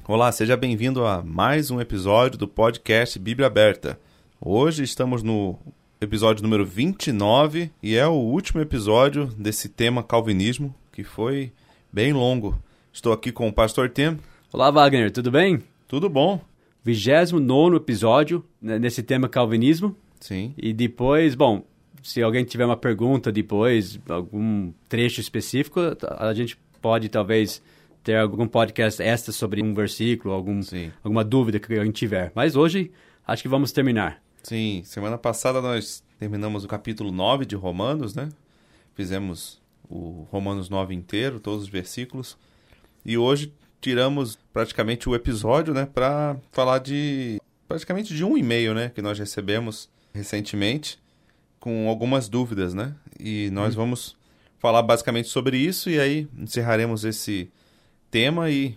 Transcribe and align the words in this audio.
Olá, 0.06 0.30
seja 0.30 0.56
bem-vindo 0.56 1.04
a 1.04 1.20
mais 1.20 1.72
um 1.72 1.80
episódio 1.80 2.38
do 2.38 2.46
podcast 2.46 3.18
Bíblia 3.18 3.48
Aberta. 3.48 3.98
Hoje 4.40 4.84
estamos 4.84 5.24
no 5.24 5.58
episódio 6.00 6.44
número 6.44 6.64
29 6.64 7.72
e 7.82 7.96
é 7.96 8.06
o 8.06 8.12
último 8.12 8.60
episódio 8.60 9.26
desse 9.36 9.68
tema 9.68 10.04
calvinismo 10.04 10.72
que 10.92 11.02
foi 11.02 11.50
bem 11.92 12.12
longo. 12.12 12.56
Estou 12.92 13.12
aqui 13.12 13.30
com 13.30 13.48
o 13.48 13.52
pastor 13.52 13.88
Tim. 13.90 14.18
Olá, 14.52 14.70
Wagner, 14.70 15.10
tudo 15.10 15.30
bem? 15.30 15.62
Tudo 15.86 16.08
bom? 16.08 16.40
29 16.84 17.76
episódio 17.76 18.44
né, 18.60 18.78
nesse 18.78 19.02
tema 19.02 19.28
calvinismo. 19.28 19.94
Sim. 20.20 20.54
E 20.56 20.72
depois, 20.72 21.34
bom, 21.34 21.62
se 22.02 22.22
alguém 22.22 22.44
tiver 22.44 22.64
uma 22.64 22.76
pergunta 22.76 23.30
depois, 23.30 24.00
algum 24.08 24.72
trecho 24.88 25.20
específico, 25.20 25.80
a 26.18 26.32
gente 26.34 26.58
pode 26.80 27.08
talvez 27.08 27.62
ter 28.02 28.16
algum 28.16 28.46
podcast 28.46 29.02
extra 29.02 29.32
sobre 29.32 29.62
um 29.62 29.74
versículo, 29.74 30.32
algum, 30.32 30.62
Sim. 30.62 30.90
alguma 31.04 31.22
dúvida 31.22 31.60
que 31.60 31.72
a 31.74 31.84
gente 31.84 31.96
tiver. 31.96 32.32
Mas 32.34 32.56
hoje 32.56 32.90
acho 33.26 33.42
que 33.42 33.48
vamos 33.48 33.70
terminar. 33.70 34.22
Sim, 34.42 34.82
semana 34.84 35.18
passada 35.18 35.60
nós 35.60 36.02
terminamos 36.18 36.64
o 36.64 36.68
capítulo 36.68 37.12
9 37.12 37.44
de 37.44 37.54
Romanos, 37.54 38.14
né? 38.14 38.28
Fizemos 38.94 39.60
o 39.88 40.26
Romanos 40.30 40.68
9 40.68 40.94
inteiro, 40.94 41.38
todos 41.38 41.64
os 41.64 41.68
versículos. 41.68 42.36
E 43.08 43.16
hoje 43.16 43.50
tiramos 43.80 44.38
praticamente 44.52 45.08
o 45.08 45.14
episódio, 45.14 45.72
né, 45.72 45.86
para 45.86 46.36
falar 46.52 46.78
de 46.78 47.40
praticamente 47.66 48.14
de 48.14 48.22
um 48.22 48.36
e-mail, 48.36 48.74
né, 48.74 48.90
que 48.94 49.00
nós 49.00 49.18
recebemos 49.18 49.88
recentemente 50.12 50.98
com 51.58 51.88
algumas 51.88 52.28
dúvidas, 52.28 52.74
né? 52.74 52.94
E 53.18 53.48
nós 53.50 53.74
vamos 53.74 54.14
falar 54.58 54.82
basicamente 54.82 55.26
sobre 55.26 55.56
isso 55.56 55.88
e 55.88 55.98
aí 55.98 56.28
encerraremos 56.36 57.06
esse 57.06 57.50
tema 58.10 58.50
e 58.50 58.76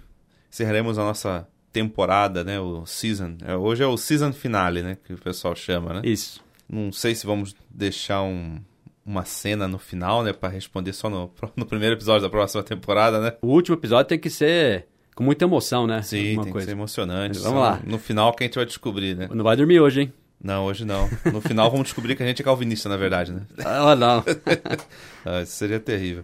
encerraremos 0.50 0.98
a 0.98 1.04
nossa 1.04 1.46
temporada, 1.74 2.42
né, 2.42 2.58
o 2.58 2.86
season. 2.86 3.36
É, 3.46 3.58
Hoje 3.58 3.84
é 3.84 3.88
o 3.88 3.98
season 3.98 4.32
finale, 4.32 4.82
né, 4.82 4.98
que 5.06 5.14
o 5.14 5.18
pessoal 5.18 5.54
chama, 5.58 5.96
né? 5.96 6.02
Isso. 6.06 6.42
Não 6.70 6.90
sei 6.94 7.16
se 7.16 7.26
vamos 7.26 7.54
deixar 7.70 8.22
um, 8.22 8.62
uma 9.06 9.26
cena 9.26 9.68
no 9.68 9.80
final, 9.80 10.24
né, 10.24 10.32
para 10.34 10.50
responder 10.50 10.94
só 10.94 11.10
no, 11.10 11.32
no 11.56 11.66
primeiro 11.66 11.96
episódio 11.96 12.22
da 12.22 12.30
próxima 12.30 12.64
temporada, 12.64 13.20
né? 13.20 13.34
O 13.42 13.48
último 13.48 13.76
episódio 13.76 14.08
tem 14.08 14.20
que 14.20 14.30
ser 14.30 14.88
com 15.16 15.24
muita 15.24 15.46
emoção, 15.46 15.86
né? 15.86 16.02
Sim, 16.02 16.30
Alguma 16.30 16.44
tem 16.44 16.54
coisa. 16.54 16.66
que 16.66 16.72
ser 16.72 16.78
emocionante. 16.78 17.40
Vamos 17.40 17.60
Só 17.60 17.60
lá. 17.60 17.82
No 17.86 18.00
final 18.00 18.34
que 18.34 18.44
a 18.44 18.48
gente 18.48 18.56
vai 18.56 18.66
descobrir, 18.66 19.16
né? 19.16 19.30
Não 19.32 19.44
vai 19.44 19.56
dormir 19.56 19.80
hoje, 19.80 20.02
hein? 20.02 20.14
Não, 20.44 20.66
hoje 20.66 20.86
não. 20.86 21.08
No 21.32 21.42
final 21.42 21.70
vamos 21.70 21.86
descobrir 21.86 22.16
que 22.16 22.24
a 22.24 22.26
gente 22.26 22.42
é 22.42 22.46
calvinista, 22.46 22.90
na 22.90 22.98
verdade, 22.98 23.32
né? 23.32 23.42
Ah, 23.64 23.96
não. 23.96 24.24
Ah, 25.24 25.42
isso 25.44 25.52
seria 25.54 25.80
terrível. 25.80 26.24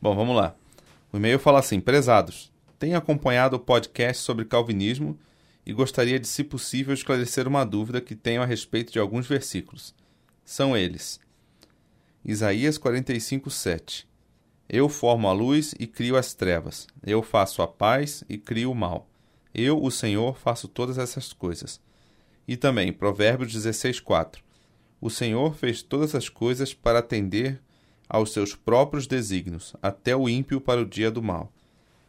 Bom, 0.00 0.14
vamos 0.14 0.36
lá. 0.36 0.54
O 1.12 1.16
e-mail 1.16 1.38
fala 1.38 1.58
assim: 1.58 1.80
Prezados, 1.80 2.52
tenho 2.78 2.96
acompanhado 2.96 3.56
o 3.56 3.58
podcast 3.58 4.22
sobre 4.22 4.44
calvinismo 4.44 5.18
e 5.64 5.72
gostaria 5.72 6.20
de, 6.20 6.28
se 6.28 6.44
possível, 6.44 6.94
esclarecer 6.94 7.48
uma 7.48 7.64
dúvida 7.64 8.00
que 8.00 8.14
tenho 8.14 8.40
a 8.40 8.46
respeito 8.46 8.92
de 8.92 9.00
alguns 9.00 9.26
versículos. 9.26 9.92
São 10.44 10.76
eles: 10.76 11.18
Isaías 12.28 12.76
45, 12.76 13.48
7. 13.48 14.08
Eu 14.68 14.88
formo 14.88 15.28
a 15.28 15.32
luz 15.32 15.76
e 15.78 15.86
crio 15.86 16.16
as 16.16 16.34
trevas. 16.34 16.88
Eu 17.06 17.22
faço 17.22 17.62
a 17.62 17.68
paz 17.68 18.24
e 18.28 18.36
crio 18.36 18.72
o 18.72 18.74
mal. 18.74 19.08
Eu, 19.54 19.80
o 19.80 19.92
Senhor, 19.92 20.36
faço 20.36 20.66
todas 20.66 20.98
essas 20.98 21.32
coisas. 21.32 21.80
E 22.48 22.56
também 22.56 22.92
Provérbios 22.92 23.52
16, 23.52 24.00
4. 24.00 24.42
O 25.00 25.08
Senhor 25.08 25.54
fez 25.54 25.82
todas 25.82 26.16
as 26.16 26.28
coisas 26.28 26.74
para 26.74 26.98
atender 26.98 27.60
aos 28.08 28.32
seus 28.32 28.56
próprios 28.56 29.06
desígnios, 29.06 29.76
até 29.80 30.16
o 30.16 30.28
ímpio 30.28 30.60
para 30.60 30.80
o 30.80 30.84
dia 30.84 31.12
do 31.12 31.22
mal. 31.22 31.52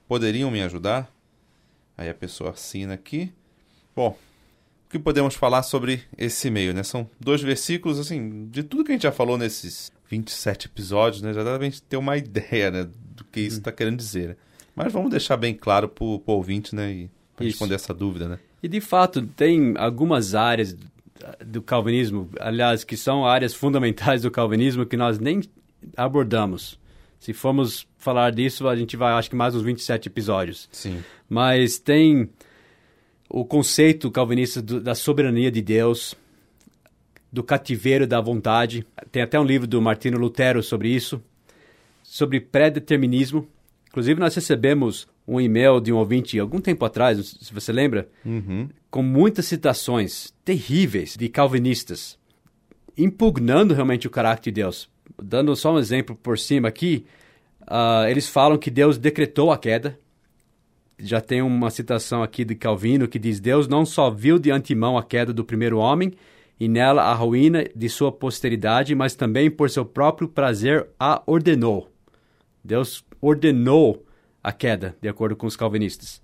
Poderiam 0.08 0.50
me 0.50 0.64
ajudar? 0.64 1.14
Aí 1.96 2.10
a 2.10 2.16
pessoa 2.16 2.50
assina 2.50 2.96
aqui. 2.96 3.32
Bom, 3.96 4.18
o 4.88 4.90
que 4.90 4.98
podemos 4.98 5.36
falar 5.36 5.62
sobre 5.62 6.06
esse 6.18 6.48
e-mail, 6.48 6.74
né? 6.74 6.82
São 6.82 7.08
dois 7.20 7.44
versículos, 7.44 8.00
assim, 8.00 8.48
de 8.50 8.64
tudo 8.64 8.84
que 8.84 8.92
a 8.92 8.96
gente 8.96 9.04
já 9.04 9.12
falou 9.12 9.38
nesses 9.38 9.96
27 10.10 10.68
episódios, 10.68 11.22
né? 11.22 11.34
Já 11.34 11.44
dá 11.44 11.56
pra 11.56 11.66
gente 11.66 11.82
ter 11.82 11.98
uma 11.98 12.16
ideia, 12.18 12.72
né? 12.72 12.88
Do 13.16 13.24
que 13.26 13.40
isso 13.42 13.58
está 13.60 13.72
querendo 13.72 13.98
dizer. 13.98 14.30
né? 14.30 14.36
Mas 14.76 14.94
vamos 14.94 15.10
deixar 15.10 15.38
bem 15.38 15.54
claro 15.56 15.88
pro, 15.90 16.20
pro 16.20 16.34
ouvinte, 16.36 16.76
né? 16.76 16.92
E 16.92 17.10
pra 17.36 17.46
Isso. 17.46 17.54
responder 17.56 17.76
essa 17.76 17.94
dúvida, 17.94 18.28
né? 18.28 18.40
E 18.62 18.68
de 18.68 18.80
fato, 18.82 19.22
tem 19.22 19.74
algumas 19.78 20.34
áreas 20.36 20.76
do 21.46 21.62
calvinismo, 21.62 22.30
aliás, 22.40 22.84
que 22.84 22.96
são 22.96 23.26
áreas 23.26 23.54
fundamentais 23.54 24.22
do 24.22 24.32
calvinismo 24.32 24.86
que 24.86 24.96
nós 24.96 25.20
nem 25.20 25.42
abordamos. 25.96 26.80
Se 27.20 27.34
formos 27.34 27.88
falar 27.98 28.32
disso, 28.32 28.68
a 28.68 28.76
gente 28.76 28.96
vai, 28.96 29.14
acho 29.14 29.30
que 29.30 29.36
mais 29.36 29.56
uns 29.56 29.64
27 29.64 30.08
episódios. 30.08 30.70
Sim. 30.72 31.04
Mas 31.28 31.80
tem 31.80 32.30
o 33.30 33.44
conceito 33.44 34.10
calvinista 34.12 34.62
do- 34.62 34.80
da 34.80 34.94
soberania 34.96 35.52
de 35.52 35.62
Deus, 35.62 36.16
do 37.32 37.44
cativeiro 37.44 38.08
da 38.08 38.20
vontade. 38.22 38.86
Tem 39.12 39.22
até 39.22 39.40
um 39.40 39.44
livro 39.44 39.68
do 39.68 39.82
Martino 39.82 40.18
Lutero 40.18 40.64
sobre 40.64 40.90
isso, 40.90 41.22
sobre 42.04 42.40
pré-determinismo. 42.40 43.48
Inclusive, 43.90 44.20
nós 44.20 44.36
recebemos 44.36 45.08
um 45.28 45.42
e-mail 45.42 45.82
de 45.82 45.92
um 45.92 45.98
ouvinte 45.98 46.40
algum 46.40 46.62
tempo 46.62 46.86
atrás, 46.86 47.38
se 47.42 47.54
você 47.54 47.72
lembra, 47.74 48.08
Uhum. 48.26 48.70
com 48.90 49.02
muitas 49.04 49.46
citações 49.46 50.34
terríveis 50.46 51.16
de 51.18 51.28
calvinistas, 51.28 52.18
impugnando 52.98 53.74
realmente 53.74 54.08
o 54.08 54.10
caráter 54.10 54.52
de 54.52 54.62
Deus. 54.62 54.90
Dando 55.22 55.56
só 55.56 55.74
um 55.74 55.80
exemplo 55.80 56.16
por 56.16 56.38
cima 56.40 56.68
aqui, 56.68 57.06
ah, 57.66 58.06
eles 58.10 58.28
falam 58.30 58.58
que 58.58 58.72
Deus 58.72 58.98
decretou 58.98 59.52
a 59.52 59.58
queda. 59.58 60.00
Já 61.00 61.20
tem 61.22 61.42
uma 61.42 61.70
citação 61.70 62.24
aqui 62.24 62.44
de 62.46 62.56
Calvino 62.56 63.08
que 63.08 63.20
diz: 63.20 63.40
Deus 63.40 63.68
não 63.68 63.86
só 63.86 64.10
viu 64.10 64.40
de 64.40 64.50
antemão 64.50 64.98
a 64.98 65.04
queda 65.04 65.32
do 65.34 65.44
primeiro 65.46 65.78
homem 65.78 66.14
e 66.60 66.68
nela 66.68 67.04
a 67.04 67.14
ruína 67.14 67.66
de 67.76 67.90
sua 67.90 68.12
posteridade, 68.12 68.96
mas 68.96 69.16
também 69.16 69.50
por 69.50 69.70
seu 69.70 69.86
próprio 69.86 70.28
prazer 70.28 70.88
a 71.00 71.22
ordenou. 71.26 71.92
Deus 72.64 73.04
ordenou 73.22 74.06
a 74.44 74.52
queda, 74.52 74.96
de 75.02 75.08
acordo 75.08 75.36
com 75.36 75.48
os 75.48 75.56
calvinistas 75.56 76.22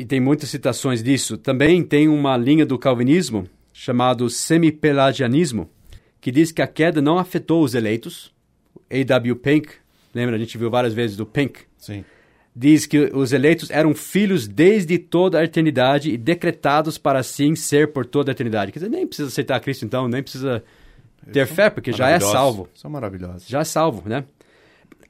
e 0.00 0.04
tem 0.06 0.18
muitas 0.18 0.48
citações 0.48 1.02
disso. 1.02 1.36
Também 1.36 1.82
tem 1.82 2.08
uma 2.08 2.34
linha 2.34 2.64
do 2.64 2.78
calvinismo 2.78 3.46
chamado 3.70 4.30
semipelagianismo, 4.30 5.70
que 6.18 6.30
diz 6.30 6.50
que 6.50 6.62
a 6.62 6.66
queda 6.66 7.02
não 7.02 7.18
afetou 7.18 7.62
os 7.62 7.74
eleitos. 7.74 8.32
A.W. 8.90 9.36
Pink, 9.36 9.68
lembra, 10.14 10.36
a 10.36 10.38
gente 10.38 10.56
viu 10.56 10.70
várias 10.70 10.94
vezes 10.94 11.18
do 11.18 11.26
Pink, 11.26 11.60
Sim. 11.76 12.02
Diz 12.54 12.86
que 12.86 12.98
os 13.14 13.32
eleitos 13.32 13.70
eram 13.70 13.94
filhos 13.94 14.48
desde 14.48 14.98
toda 14.98 15.38
a 15.38 15.44
eternidade 15.44 16.10
e 16.10 16.16
decretados 16.16 16.98
para 16.98 17.20
assim 17.20 17.54
ser 17.54 17.92
por 17.92 18.04
toda 18.04 18.30
a 18.30 18.32
eternidade. 18.32 18.72
Quer 18.72 18.80
dizer, 18.80 18.90
nem 18.90 19.06
precisa 19.06 19.28
aceitar 19.28 19.60
Cristo 19.60 19.84
então, 19.84 20.08
nem 20.08 20.22
precisa 20.22 20.62
ter 21.32 21.46
fé, 21.46 21.70
porque 21.70 21.92
já 21.92 22.08
é 22.10 22.18
salvo 22.18 22.68
São 22.74 22.90
maravilhosos. 22.90 23.46
já 23.46 23.60
é 23.60 23.64
salvo, 23.64 24.08
né? 24.08 24.24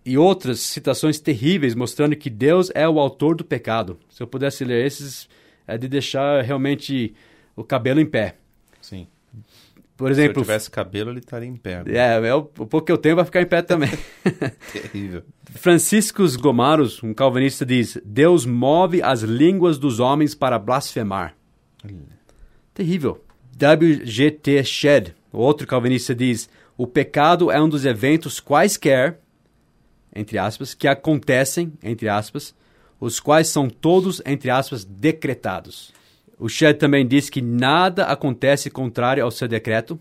E 0.05 0.17
outras 0.17 0.61
citações 0.61 1.21
terríveis 1.21 1.75
mostrando 1.75 2.17
que 2.17 2.31
Deus 2.31 2.71
é 2.75 2.89
o 2.89 2.99
autor 2.99 3.37
do 3.37 3.45
pecado. 3.45 3.99
Se 4.09 4.23
eu 4.23 4.27
pudesse 4.27 4.65
ler 4.65 4.85
esses, 4.85 5.29
é 5.67 5.77
de 5.77 5.89
deixar 5.89 6.43
realmente 6.43 7.15
o 7.55 7.63
cabelo 7.63 8.01
em 8.01 8.07
pé. 8.07 8.37
Sim. 8.81 9.07
Por 10.01 10.15
Se 10.15 10.19
eu 10.19 10.25
exemplo, 10.25 10.43
tivesse 10.43 10.71
cabelo, 10.71 11.11
ele 11.11 11.19
estaria 11.19 11.47
em 11.47 11.57
pé. 11.57 11.77
agora. 11.77 11.95
é, 11.95 12.27
é 12.29 12.35
o, 12.35 12.39
o 12.39 12.43
pouco 12.67 12.83
que 12.87 12.91
eu 12.91 12.97
tenho 12.97 13.17
vai 13.17 13.25
ficar 13.27 13.43
em 13.43 13.47
pé 13.47 13.61
também. 13.61 13.91
Terrível. 14.73 15.23
Franciscus 15.57 16.37
Gomaros, 16.37 17.03
um 17.03 17.13
calvinista, 17.13 17.67
diz: 17.67 18.01
Deus 18.03 18.47
move 18.47 19.03
as 19.03 19.21
línguas 19.21 19.77
dos 19.77 20.01
homens 20.01 20.35
para 20.35 20.59
blasfemar. 20.59 21.37
Terrível. 22.73 23.23
W.G.T. 23.59 24.65
Shedd, 24.65 25.15
outro 25.31 25.67
calvinista, 25.67 26.15
diz: 26.15 26.49
O 26.79 26.87
pecado 26.87 27.51
é 27.51 27.61
um 27.61 27.69
dos 27.69 27.85
eventos 27.85 28.41
quaisquer, 28.41 29.21
entre 30.17 30.39
aspas, 30.39 30.73
que 30.73 30.89
acontecem, 30.89 31.75
entre 31.83 32.09
aspas, 32.09 32.55
os 32.99 33.21
quais 33.21 33.49
são 33.49 33.69
todos, 33.69 34.23
entre 34.25 34.49
aspas, 34.49 34.83
decretados. 34.83 35.93
O 36.41 36.49
Shedd 36.49 36.79
também 36.79 37.07
diz 37.07 37.29
que 37.29 37.43
nada 37.43 38.07
acontece 38.07 38.71
contrário 38.71 39.23
ao 39.23 39.31
seu 39.31 39.47
decreto. 39.47 40.01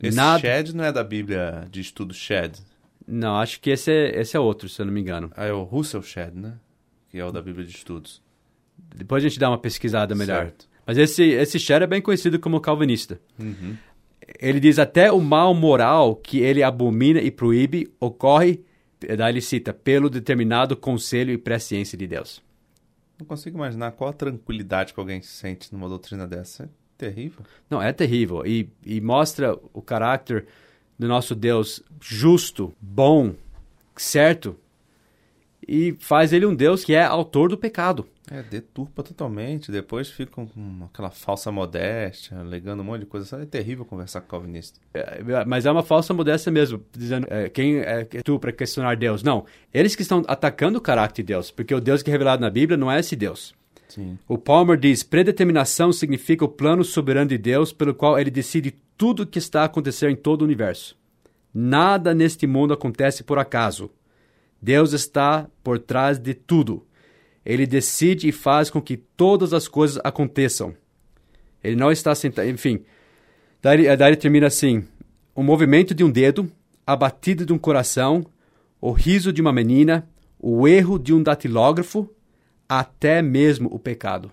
Esse 0.00 0.16
nada. 0.16 0.38
Shed 0.38 0.72
não 0.72 0.84
é 0.84 0.92
da 0.92 1.02
Bíblia 1.02 1.66
de 1.68 1.80
estudo 1.80 2.14
Shed. 2.14 2.58
Não, 3.06 3.36
acho 3.36 3.60
que 3.60 3.70
esse 3.70 3.90
é, 3.90 4.20
esse 4.20 4.36
é 4.36 4.40
outro, 4.40 4.68
se 4.68 4.80
eu 4.80 4.86
não 4.86 4.92
me 4.92 5.00
engano. 5.00 5.30
Ah, 5.36 5.44
é 5.44 5.52
o 5.52 5.64
Russell 5.64 6.02
Shed, 6.02 6.36
né? 6.36 6.54
Que 7.08 7.18
é 7.18 7.24
o 7.24 7.32
da 7.32 7.42
Bíblia 7.42 7.66
de 7.66 7.74
estudos. 7.74 8.22
Depois 8.94 9.24
a 9.24 9.28
gente 9.28 9.40
dá 9.40 9.50
uma 9.50 9.58
pesquisada 9.58 10.14
melhor. 10.14 10.44
Certo. 10.44 10.68
Mas 10.86 10.98
esse, 10.98 11.24
esse 11.24 11.58
Sher 11.58 11.82
é 11.82 11.86
bem 11.86 12.00
conhecido 12.00 12.38
como 12.38 12.60
calvinista. 12.60 13.20
Uhum. 13.36 13.76
Ele 14.40 14.60
diz 14.60 14.78
até 14.78 15.10
o 15.10 15.20
mal 15.20 15.52
moral 15.52 16.14
que 16.14 16.38
ele 16.38 16.62
abomina 16.62 17.20
e 17.20 17.30
proíbe 17.30 17.92
ocorre, 17.98 18.60
daí 19.16 19.32
ele 19.32 19.40
cita, 19.40 19.72
pelo 19.72 20.08
determinado 20.08 20.76
conselho 20.76 21.32
e 21.32 21.38
presciência 21.38 21.98
de 21.98 22.06
Deus. 22.06 22.45
Não 23.18 23.26
consigo 23.26 23.56
imaginar 23.56 23.92
qual 23.92 24.10
a 24.10 24.12
tranquilidade 24.12 24.92
que 24.92 25.00
alguém 25.00 25.22
sente 25.22 25.72
numa 25.72 25.88
doutrina 25.88 26.26
dessa. 26.26 26.64
É 26.64 26.68
terrível. 26.98 27.44
Não, 27.68 27.80
é 27.80 27.92
terrível. 27.92 28.44
E, 28.46 28.70
e 28.84 29.00
mostra 29.00 29.58
o 29.72 29.80
caráter 29.80 30.46
do 30.98 31.08
nosso 31.08 31.34
Deus 31.34 31.82
justo, 32.00 32.74
bom, 32.80 33.34
certo. 33.96 34.56
E 35.66 35.96
faz 35.98 36.32
ele 36.32 36.46
um 36.46 36.54
Deus 36.54 36.84
que 36.84 36.94
é 36.94 37.02
autor 37.02 37.48
do 37.48 37.58
pecado. 37.58 38.06
É, 38.30 38.42
deturpa 38.42 39.02
totalmente. 39.02 39.70
Depois 39.70 40.10
ficam 40.10 40.46
com 40.46 40.84
aquela 40.84 41.10
falsa 41.10 41.52
modéstia, 41.52 42.38
alegando 42.38 42.82
um 42.82 42.84
monte 42.84 43.00
de 43.00 43.06
coisa. 43.06 43.40
É 43.40 43.46
terrível 43.46 43.84
conversar 43.84 44.20
com 44.20 44.28
calvinista. 44.28 44.80
É, 44.92 45.44
mas 45.46 45.64
é 45.64 45.70
uma 45.70 45.82
falsa 45.82 46.12
modéstia 46.12 46.50
mesmo, 46.50 46.82
dizendo 46.92 47.26
é, 47.30 47.48
quem 47.48 47.78
é 47.78 48.04
tu 48.24 48.38
para 48.38 48.52
questionar 48.52 48.96
Deus. 48.96 49.22
Não, 49.22 49.44
eles 49.72 49.94
que 49.94 50.02
estão 50.02 50.24
atacando 50.26 50.78
o 50.78 50.80
caráter 50.80 51.22
de 51.22 51.28
Deus, 51.28 51.50
porque 51.50 51.74
o 51.74 51.80
Deus 51.80 52.02
que 52.02 52.10
é 52.10 52.12
revelado 52.12 52.42
na 52.42 52.50
Bíblia 52.50 52.76
não 52.76 52.90
é 52.90 52.98
esse 52.98 53.14
Deus. 53.14 53.54
Sim. 53.88 54.18
O 54.26 54.36
Palmer 54.36 54.76
diz: 54.76 55.02
predeterminação 55.02 55.92
significa 55.92 56.44
o 56.44 56.48
plano 56.48 56.84
soberano 56.84 57.28
de 57.28 57.38
Deus 57.38 57.72
pelo 57.72 57.94
qual 57.94 58.18
ele 58.18 58.30
decide 58.30 58.74
tudo 58.96 59.22
o 59.22 59.26
que 59.26 59.38
está 59.38 59.62
a 59.62 59.66
acontecer 59.66 60.10
em 60.10 60.16
todo 60.16 60.42
o 60.42 60.44
universo. 60.44 60.96
Nada 61.54 62.12
neste 62.12 62.46
mundo 62.46 62.74
acontece 62.74 63.22
por 63.22 63.38
acaso. 63.38 63.90
Deus 64.60 64.92
está 64.92 65.46
por 65.62 65.78
trás 65.78 66.18
de 66.18 66.34
tudo. 66.34 66.84
Ele 67.46 67.64
decide 67.64 68.28
e 68.28 68.32
faz 68.32 68.68
com 68.68 68.82
que 68.82 68.96
todas 68.96 69.54
as 69.54 69.68
coisas 69.68 70.00
aconteçam. 70.02 70.74
Ele 71.62 71.76
não 71.76 71.92
está 71.92 72.12
sentado. 72.12 72.48
Enfim, 72.48 72.84
daí, 73.62 73.96
daí 73.96 74.10
ele 74.10 74.16
termina 74.16 74.48
assim: 74.48 74.84
o 75.32 75.44
movimento 75.44 75.94
de 75.94 76.02
um 76.02 76.10
dedo, 76.10 76.50
a 76.84 76.96
batida 76.96 77.46
de 77.46 77.52
um 77.52 77.58
coração, 77.58 78.26
o 78.80 78.90
riso 78.90 79.32
de 79.32 79.40
uma 79.40 79.52
menina, 79.52 80.08
o 80.40 80.66
erro 80.66 80.98
de 80.98 81.14
um 81.14 81.22
datilógrafo, 81.22 82.10
até 82.68 83.22
mesmo 83.22 83.68
o 83.72 83.78
pecado. 83.78 84.32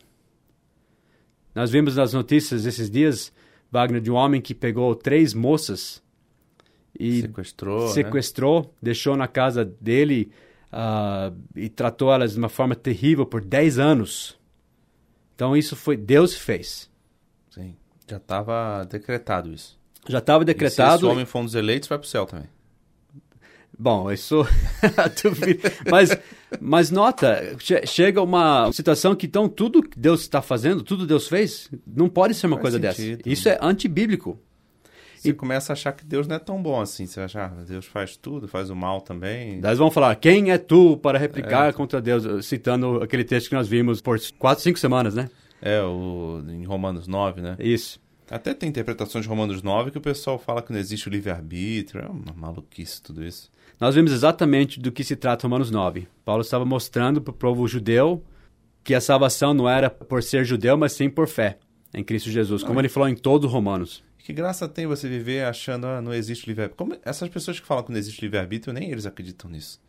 Nós 1.54 1.70
vimos 1.70 1.96
nas 1.96 2.14
notícias 2.14 2.66
esses 2.66 2.90
dias, 2.90 3.32
Wagner, 3.72 4.02
de 4.02 4.10
um 4.10 4.16
homem 4.16 4.42
que 4.42 4.56
pegou 4.56 4.96
três 4.96 5.36
moças 5.36 6.02
e 7.00 7.22
sequestrou, 7.22 7.88
sequestrou 7.90 8.62
né? 8.62 8.70
deixou 8.82 9.16
na 9.16 9.28
casa 9.28 9.64
dele 9.64 10.32
uh, 10.74 11.36
e 11.56 11.70
tratou 11.70 12.12
elas 12.12 12.34
de 12.34 12.40
uma 12.40 12.50
forma 12.50 12.76
terrível 12.76 13.26
por 13.26 13.44
10 13.44 13.80
anos. 13.80 14.38
Então 15.36 15.56
isso 15.56 15.76
foi 15.76 15.96
Deus 15.96 16.36
fez. 16.36 16.90
Sim, 17.50 17.76
já 18.10 18.18
estava 18.18 18.86
decretado 18.90 19.54
isso. 19.54 19.80
Já 20.08 20.20
estava 20.20 20.44
decretado. 20.44 20.96
E 20.96 21.00
se 21.00 21.06
esse 21.06 21.12
homem 21.14 21.26
for 21.26 21.40
um 21.40 21.46
dos 21.46 21.56
eleitos, 21.56 21.88
vai 21.88 21.98
para 21.98 22.06
o 22.06 22.10
céu 22.10 22.26
também. 22.26 22.50
Bom, 23.78 24.12
isso. 24.12 24.46
mas, 25.90 26.16
mas 26.60 26.92
nota, 26.92 27.56
chega 27.86 28.22
uma 28.22 28.72
situação 28.72 29.16
que 29.16 29.26
então 29.26 29.50
tudo 29.50 29.82
que 29.82 29.98
Deus 29.98 30.22
está 30.22 30.42
fazendo, 30.42 30.84
tudo 30.84 31.08
Deus 31.08 31.28
fez, 31.28 31.70
não 31.86 32.08
pode 32.08 32.36
ser 32.36 32.48
uma 32.48 32.58
Faz 32.58 32.62
coisa 32.74 32.94
sentido, 32.94 33.18
dessa. 33.18 33.30
Isso 33.30 33.50
é 33.50 33.58
antibíblico. 33.62 34.40
Você 35.24 35.30
e 35.30 35.34
começa 35.34 35.72
a 35.72 35.74
achar 35.74 35.94
que 35.94 36.04
Deus 36.04 36.28
não 36.28 36.36
é 36.36 36.40
tão 36.40 36.62
bom 36.62 36.82
assim. 36.82 37.06
Você 37.06 37.22
acha, 37.22 37.46
ah, 37.46 37.64
Deus 37.66 37.86
faz 37.86 38.18
tudo, 38.18 38.46
faz 38.46 38.70
o 38.70 38.76
mal 38.76 39.00
também. 39.00 39.62
Nós 39.62 39.78
vamos 39.78 39.94
falar, 39.94 40.14
quem 40.18 40.52
é 40.52 40.58
tu 40.58 40.98
para 40.98 41.18
replicar 41.18 41.70
é. 41.70 41.72
contra 41.72 42.02
Deus? 42.02 42.46
Citando 42.46 43.02
aquele 43.02 43.24
texto 43.24 43.48
que 43.48 43.56
nós 43.56 43.68
vimos 43.68 44.02
por 44.02 44.20
quatro, 44.38 44.62
cinco 44.64 44.78
semanas, 44.78 45.16
né? 45.16 45.30
É, 45.62 45.82
o, 45.82 46.44
em 46.50 46.66
Romanos 46.66 47.08
9, 47.08 47.42
né? 47.42 47.56
Isso. 47.58 48.02
Até 48.30 48.54
tem 48.54 48.68
interpretações 48.68 49.24
de 49.24 49.30
Romanos 49.30 49.62
9 49.62 49.92
que 49.92 49.98
o 49.98 50.02
pessoal 50.02 50.38
fala 50.38 50.62
que 50.62 50.74
não 50.74 50.80
existe 50.80 51.08
o 51.08 51.12
livre-arbítrio. 51.12 52.04
É 52.04 52.08
uma 52.08 52.34
maluquice 52.36 53.02
tudo 53.02 53.24
isso. 53.24 53.50
Nós 53.80 53.96
vimos 53.96 54.12
exatamente 54.12 54.80
do 54.80 54.92
que 54.92 55.04
se 55.04 55.16
trata 55.16 55.48
Romanos 55.48 55.72
9. 55.72 56.08
Paulo 56.26 56.42
estava 56.42 56.66
mostrando 56.66 57.22
para 57.22 57.32
o 57.32 57.36
povo 57.36 57.66
judeu 57.68 58.22
que 58.84 58.94
a 58.94 59.00
salvação 59.00 59.54
não 59.54 59.70
era 59.70 59.90
por 59.90 60.22
ser 60.22 60.44
judeu, 60.44 60.78
mas 60.78 60.92
sim 60.92 61.10
por 61.10 61.28
fé 61.28 61.58
em 61.94 62.04
Cristo 62.04 62.30
Jesus, 62.30 62.64
como 62.64 62.80
ele 62.80 62.90
falou 62.90 63.08
em 63.08 63.16
todos 63.16 63.48
os 63.48 63.52
Romanos. 63.52 64.04
Que 64.18 64.32
graça 64.32 64.68
tem 64.68 64.88
você 64.88 65.08
viver 65.08 65.44
achando 65.46 65.86
ah, 65.86 66.02
não 66.02 66.14
existe 66.14 66.48
livre-arbítrio? 66.48 66.98
Essas 67.04 67.28
pessoas 67.30 67.60
que 67.60 67.68
falam 67.68 67.84
que 67.84 67.92
não 67.92 68.00
existe 68.00 68.22
livre-arbítrio, 68.22 68.74
nem 68.74 68.90
eles 68.90 69.06
acreditam 69.06 69.50
nisso. 69.50 69.82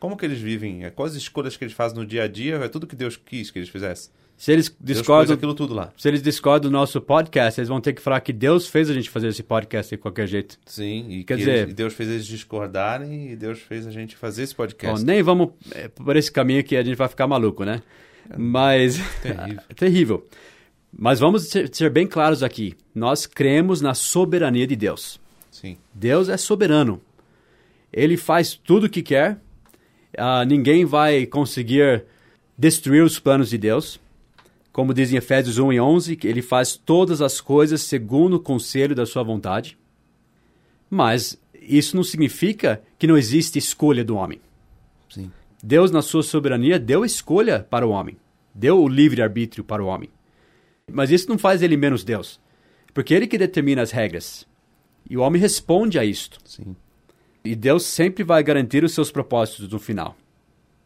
Como 0.00 0.16
que 0.16 0.24
eles 0.24 0.40
vivem? 0.40 0.84
É, 0.84 0.90
quais 0.90 1.12
as 1.12 1.18
escolhas 1.18 1.56
que 1.56 1.62
eles 1.62 1.74
fazem 1.74 1.98
no 1.98 2.06
dia 2.06 2.24
a 2.24 2.28
dia? 2.28 2.56
É 2.56 2.68
tudo 2.68 2.86
que 2.86 2.96
Deus 2.96 3.16
quis 3.16 3.50
que 3.50 3.58
eles 3.58 3.68
fizessem. 3.68 4.10
Se 4.40 4.50
eles 4.50 4.74
discordam 4.80 5.34
aquilo 5.36 5.52
tudo 5.52 5.74
lá. 5.74 5.92
Se 5.98 6.08
eles 6.08 6.22
discordam 6.22 6.70
do 6.70 6.72
nosso 6.72 6.98
podcast, 6.98 7.60
eles 7.60 7.68
vão 7.68 7.78
ter 7.78 7.92
que 7.92 8.00
falar 8.00 8.22
que 8.22 8.32
Deus 8.32 8.66
fez 8.66 8.88
a 8.88 8.94
gente 8.94 9.10
fazer 9.10 9.28
esse 9.28 9.42
podcast 9.42 9.94
de 9.94 10.00
qualquer 10.00 10.26
jeito. 10.26 10.58
Sim, 10.64 11.10
e 11.10 11.24
Quer 11.24 11.36
dizer, 11.36 11.58
eles, 11.58 11.74
Deus 11.74 11.92
fez 11.92 12.08
eles 12.08 12.26
discordarem 12.26 13.32
e 13.32 13.36
Deus 13.36 13.60
fez 13.60 13.86
a 13.86 13.90
gente 13.90 14.16
fazer 14.16 14.44
esse 14.44 14.54
podcast. 14.54 14.98
Bom, 14.98 15.06
nem 15.06 15.22
vamos 15.22 15.50
é, 15.72 15.88
por 15.88 16.16
esse 16.16 16.32
caminho 16.32 16.64
que 16.64 16.74
a 16.74 16.82
gente 16.82 16.96
vai 16.96 17.06
ficar 17.06 17.26
maluco, 17.26 17.66
né? 17.66 17.82
É, 18.30 18.38
Mas 18.38 18.98
terrível. 19.22 19.62
terrível. 19.76 20.26
Mas 20.92 21.20
vamos 21.20 21.48
ser, 21.48 21.90
bem 21.90 22.06
claros 22.06 22.42
aqui. 22.42 22.76
Nós 22.94 23.26
cremos 23.26 23.80
na 23.80 23.94
soberania 23.94 24.66
de 24.66 24.76
Deus. 24.76 25.20
Sim. 25.50 25.76
Deus 25.94 26.28
é 26.28 26.36
soberano. 26.36 27.00
Ele 27.92 28.16
faz 28.16 28.54
tudo 28.54 28.86
o 28.86 28.90
que 28.90 29.02
quer. 29.02 29.40
Uh, 30.14 30.44
ninguém 30.46 30.84
vai 30.84 31.26
conseguir 31.26 32.04
destruir 32.58 33.02
os 33.02 33.18
planos 33.18 33.50
de 33.50 33.58
Deus. 33.58 34.00
Como 34.72 34.94
diz 34.94 35.12
em 35.12 35.16
Efésios 35.16 35.58
1 35.58 35.72
e 35.72 35.80
11, 35.80 36.16
que 36.16 36.28
ele 36.28 36.42
faz 36.42 36.76
todas 36.76 37.20
as 37.20 37.40
coisas 37.40 37.82
segundo 37.82 38.34
o 38.34 38.40
conselho 38.40 38.94
da 38.94 39.06
sua 39.06 39.22
vontade. 39.22 39.76
Mas 40.88 41.40
isso 41.54 41.96
não 41.96 42.02
significa 42.02 42.82
que 42.98 43.06
não 43.06 43.16
existe 43.16 43.58
escolha 43.58 44.04
do 44.04 44.16
homem. 44.16 44.40
Sim. 45.08 45.30
Deus, 45.62 45.90
na 45.90 46.02
sua 46.02 46.22
soberania, 46.22 46.78
deu 46.78 47.04
escolha 47.04 47.66
para 47.68 47.86
o 47.86 47.90
homem. 47.90 48.16
Deu 48.54 48.82
o 48.82 48.88
livre-arbítrio 48.88 49.62
para 49.62 49.82
o 49.82 49.86
homem. 49.86 50.08
Mas 50.92 51.10
isso 51.10 51.28
não 51.28 51.38
faz 51.38 51.62
ele 51.62 51.76
menos 51.76 52.04
Deus. 52.04 52.40
Porque 52.92 53.14
ele 53.14 53.26
que 53.26 53.38
determina 53.38 53.82
as 53.82 53.90
regras. 53.90 54.46
E 55.08 55.16
o 55.16 55.20
homem 55.22 55.40
responde 55.40 55.98
a 55.98 56.04
isto. 56.04 56.38
Sim. 56.44 56.76
E 57.44 57.54
Deus 57.54 57.84
sempre 57.84 58.22
vai 58.22 58.42
garantir 58.42 58.84
os 58.84 58.92
seus 58.92 59.10
propósitos 59.10 59.68
no 59.68 59.78
final. 59.78 60.16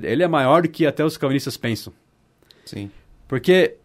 Ele 0.00 0.22
é 0.22 0.28
maior 0.28 0.62
do 0.62 0.68
que 0.68 0.86
até 0.86 1.04
os 1.04 1.16
calvinistas 1.16 1.56
pensam. 1.56 1.92
Sim. 2.64 2.90
Porque, 3.26 3.76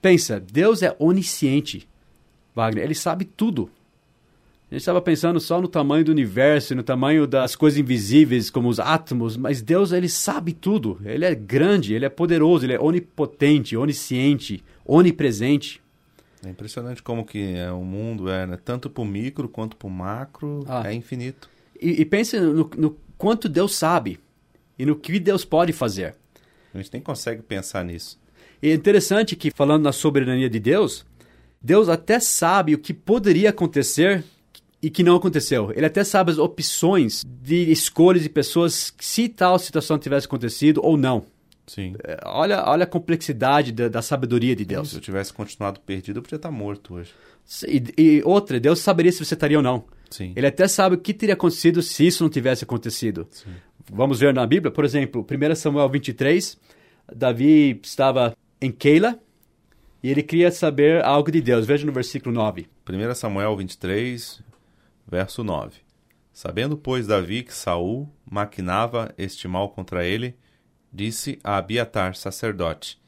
pensa, 0.00 0.40
Deus 0.40 0.82
é 0.82 0.94
onisciente, 0.98 1.88
Wagner. 2.54 2.84
Ele 2.84 2.94
sabe 2.94 3.24
tudo. 3.24 3.70
A 4.70 4.74
gente 4.74 4.80
estava 4.80 5.00
pensando 5.00 5.38
só 5.38 5.60
no 5.60 5.68
tamanho 5.68 6.04
do 6.04 6.10
universo, 6.10 6.74
no 6.74 6.82
tamanho 6.82 7.24
das 7.26 7.54
coisas 7.54 7.78
invisíveis, 7.78 8.50
como 8.50 8.68
os 8.68 8.80
átomos, 8.80 9.36
mas 9.36 9.62
Deus, 9.62 9.92
ele 9.92 10.08
sabe 10.08 10.52
tudo. 10.52 11.00
Ele 11.04 11.24
é 11.24 11.34
grande, 11.34 11.94
ele 11.94 12.04
é 12.04 12.08
poderoso, 12.08 12.66
ele 12.66 12.72
é 12.72 12.80
onipotente, 12.80 13.76
onisciente, 13.76 14.64
onipresente. 14.86 15.82
É 16.44 16.48
impressionante 16.48 17.02
como 17.02 17.24
que 17.24 17.54
é, 17.54 17.70
o 17.72 17.82
mundo 17.82 18.30
é, 18.30 18.46
né? 18.46 18.58
tanto 18.62 18.88
para 18.88 19.02
o 19.02 19.06
micro 19.06 19.48
quanto 19.48 19.76
para 19.76 19.88
o 19.88 19.90
macro, 19.90 20.64
ah. 20.68 20.88
é 20.88 20.94
infinito. 20.94 21.48
E, 21.80 22.00
e 22.00 22.04
pense 22.04 22.38
no, 22.38 22.70
no, 22.76 22.96
quanto 23.18 23.48
Deus 23.48 23.74
sabe 23.74 24.20
e 24.78 24.84
no 24.86 24.96
que 24.96 25.18
Deus 25.18 25.44
pode 25.44 25.72
fazer. 25.72 26.14
A 26.72 26.78
gente 26.78 26.92
nem 26.92 27.02
consegue 27.02 27.42
pensar 27.42 27.84
nisso. 27.84 28.18
E 28.62 28.70
é 28.70 28.74
interessante 28.74 29.34
que, 29.36 29.50
falando 29.50 29.82
na 29.82 29.92
soberania 29.92 30.48
de 30.48 30.58
Deus, 30.58 31.04
Deus 31.60 31.88
até 31.88 32.20
sabe 32.20 32.74
o 32.74 32.78
que 32.78 32.94
poderia 32.94 33.50
acontecer 33.50 34.24
e 34.82 34.90
que 34.90 35.02
não 35.02 35.16
aconteceu. 35.16 35.72
Ele 35.74 35.86
até 35.86 36.04
sabe 36.04 36.30
as 36.30 36.38
opções 36.38 37.24
de 37.24 37.70
escolhas 37.70 38.22
de 38.22 38.28
pessoas 38.28 38.94
se 38.98 39.28
tal 39.28 39.58
situação 39.58 39.98
tivesse 39.98 40.26
acontecido 40.26 40.80
ou 40.82 40.96
não. 40.96 41.24
Sim. 41.66 41.94
É, 42.04 42.20
olha, 42.24 42.64
olha 42.64 42.84
a 42.84 42.86
complexidade 42.86 43.72
da, 43.72 43.88
da 43.88 44.02
sabedoria 44.02 44.54
de 44.54 44.64
Deus. 44.64 44.90
Se 44.90 44.96
eu 44.96 45.00
tivesse 45.00 45.32
continuado 45.32 45.80
perdido, 45.80 46.18
eu 46.18 46.22
podia 46.22 46.36
estar 46.36 46.50
morto 46.50 46.94
hoje. 46.94 47.12
E, 47.66 47.82
e, 47.98 48.22
outra, 48.24 48.60
Deus 48.60 48.78
saberia 48.78 49.10
se 49.10 49.24
você 49.24 49.34
estaria 49.34 49.56
ou 49.56 49.62
não. 49.62 49.84
Sim. 50.10 50.32
Ele 50.36 50.46
até 50.46 50.68
sabe 50.68 50.94
o 50.94 50.98
que 50.98 51.12
teria 51.12 51.34
acontecido 51.34 51.82
se 51.82 52.06
isso 52.06 52.22
não 52.22 52.30
tivesse 52.30 52.64
acontecido. 52.64 53.26
Sim. 53.30 53.50
Vamos 53.90 54.20
ver 54.20 54.32
na 54.32 54.46
Bíblia, 54.46 54.70
por 54.70 54.84
exemplo, 54.84 55.24
1 55.28 55.54
Samuel 55.54 55.88
23, 55.88 56.58
Davi 57.14 57.80
estava 57.82 58.36
em 58.60 58.70
Keila 58.72 59.18
e 60.02 60.10
ele 60.10 60.22
queria 60.22 60.50
saber 60.50 61.04
algo 61.04 61.30
de 61.30 61.40
Deus. 61.40 61.66
Veja 61.66 61.86
no 61.86 61.92
versículo 61.92 62.34
9. 62.34 62.66
1 62.88 63.14
Samuel 63.14 63.56
23, 63.56 64.42
verso 65.06 65.44
9. 65.44 65.80
Sabendo, 66.32 66.76
pois, 66.76 67.06
Davi 67.06 67.42
que 67.42 67.54
Saul 67.54 68.08
maquinava 68.28 69.14
este 69.16 69.48
mal 69.48 69.70
contra 69.70 70.04
ele, 70.04 70.36
disse 70.96 71.38
a 71.44 71.58
Abiatar, 71.58 72.16
sacerdote: 72.16 72.98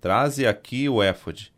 Traze 0.00 0.44
aqui 0.44 0.88
o 0.88 1.00
éfode. 1.00 1.52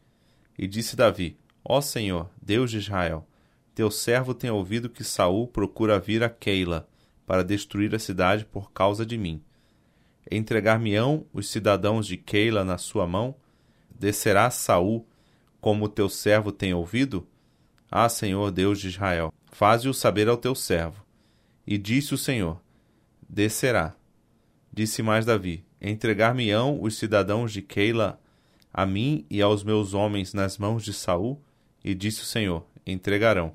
E 0.59 0.67
disse 0.67 0.95
Davi: 0.95 1.39
Ó 1.65 1.81
Senhor, 1.81 2.29
Deus 2.43 2.71
de 2.71 2.77
Israel, 2.77 3.27
teu 3.75 3.91
servo 3.91 4.35
tem 4.35 4.51
ouvido 4.51 4.91
que 4.91 5.03
Saul 5.03 5.49
procura 5.49 5.99
vir 5.99 6.23
a 6.23 6.29
Keila 6.29 6.87
para 7.27 7.43
destruir 7.43 7.95
a 7.95 7.99
cidade 7.99 8.45
por 8.45 8.71
causa 8.71 9.07
de 9.07 9.17
mim. 9.17 9.43
Entregar-me-ão 10.31 11.25
os 11.33 11.49
cidadãos 11.49 12.07
de 12.07 12.19
Keila 12.19 12.65
na 12.65 12.77
sua 12.77 13.07
mão? 13.07 13.35
Descerá 13.91 14.51
Saul, 14.51 15.07
como 15.59 15.89
teu 15.89 16.11
servo 16.11 16.53
tem 16.53 16.75
ouvido? 16.75 17.27
Ah, 17.91 18.11
Senhor 18.11 18.51
Deus 18.51 18.79
de 18.79 18.89
Israel, 18.89 19.33
faze-o 19.51 19.95
saber 19.95 20.29
ao 20.29 20.37
teu 20.37 20.55
servo. 20.55 21.03
E 21.67 21.79
disse 21.79 22.13
o 22.13 22.19
Senhor: 22.19 22.61
Descerá. 23.27 23.95
Disse 24.71 25.03
mais 25.03 25.25
Davi: 25.25 25.65
Entregar-me-ão 25.81 26.83
os 26.83 26.97
cidadãos 26.97 27.53
de 27.53 27.63
Keila 27.63 28.21
a 28.73 28.85
mim 28.85 29.25
e 29.31 29.41
aos 29.41 29.63
meus 29.63 29.95
homens 29.95 30.35
nas 30.35 30.59
mãos 30.59 30.85
de 30.85 30.93
Saul? 30.93 31.41
E 31.85 31.95
disse 31.95 32.23
o 32.23 32.27
Senhor: 32.27 32.65
Entregarão. 32.87 33.55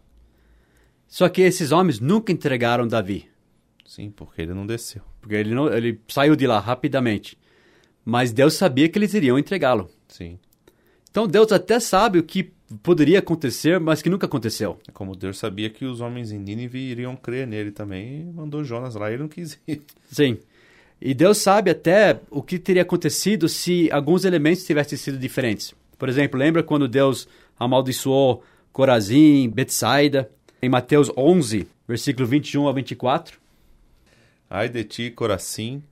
Só 1.08 1.30
que 1.30 1.42
esses 1.42 1.72
homens 1.72 2.00
nunca 2.00 2.32
entregaram 2.32 2.88
Davi. 2.88 3.30
Sim, 3.86 4.10
porque 4.10 4.42
ele 4.42 4.53
não 4.53 4.65
desceu. 4.65 5.03
Porque 5.22 5.36
ele, 5.36 5.53
não, 5.53 5.72
ele 5.72 6.00
saiu 6.08 6.36
de 6.36 6.48
lá 6.48 6.60
rapidamente. 6.60 7.38
Mas 8.03 8.32
Deus 8.32 8.56
sabia 8.56 8.89
que 8.89 8.98
eles 8.98 9.13
iriam 9.13 9.38
entregá-lo. 9.38 9.89
Sim. 10.08 10.39
Então 11.12 11.27
Deus 11.27 11.51
até 11.51 11.80
sabe 11.80 12.18
o 12.18 12.24
que 12.24 12.51
poderia 12.82 13.20
acontecer, 13.20 13.80
mas 13.80 14.01
que 14.01 14.10
nunca 14.10 14.25
aconteceu. 14.25 14.80
É 14.88 14.92
como 14.92 15.15
Deus 15.15 15.38
sabia 15.38 15.70
que 15.70 15.86
os 15.86 16.01
homens 16.01 16.32
em 16.32 16.39
Nínive 16.39 16.80
iriam 16.80 17.15
crer 17.15 17.46
nele 17.46 17.72
também, 17.72 18.25
mandou 18.34 18.63
Jonas 18.63 18.96
lá 18.96 19.12
e 19.12 19.13
ele 19.13 19.22
não 19.22 19.30
quis 19.30 19.60
ir. 19.68 19.82
Sim. 20.12 20.39
E 21.05 21.13
Deus 21.13 21.39
sabe 21.39 21.69
até 21.69 22.22
o 22.31 22.41
que 22.41 22.57
teria 22.57 22.83
acontecido 22.83 23.50
se 23.50 23.91
alguns 23.91 24.24
elementos 24.24 24.65
tivessem 24.65 24.98
sido 24.98 25.17
diferentes. 25.17 25.75
Por 26.00 26.07
exemplo, 26.07 26.39
lembra 26.39 26.63
quando 26.63 26.88
Deus 26.88 27.27
amaldiçoou 27.60 28.41
Corazim, 28.72 29.50
Betsaida, 29.50 30.31
em 30.62 30.69
Mateus 30.69 31.12
11, 31.17 31.67
versículo 31.86 32.25
21 32.25 32.69
a 32.69 32.72
24? 32.72 33.38
Ai 34.50 34.69
de 34.69 34.86
ti, 34.86 35.12
Corazim, 35.12 35.83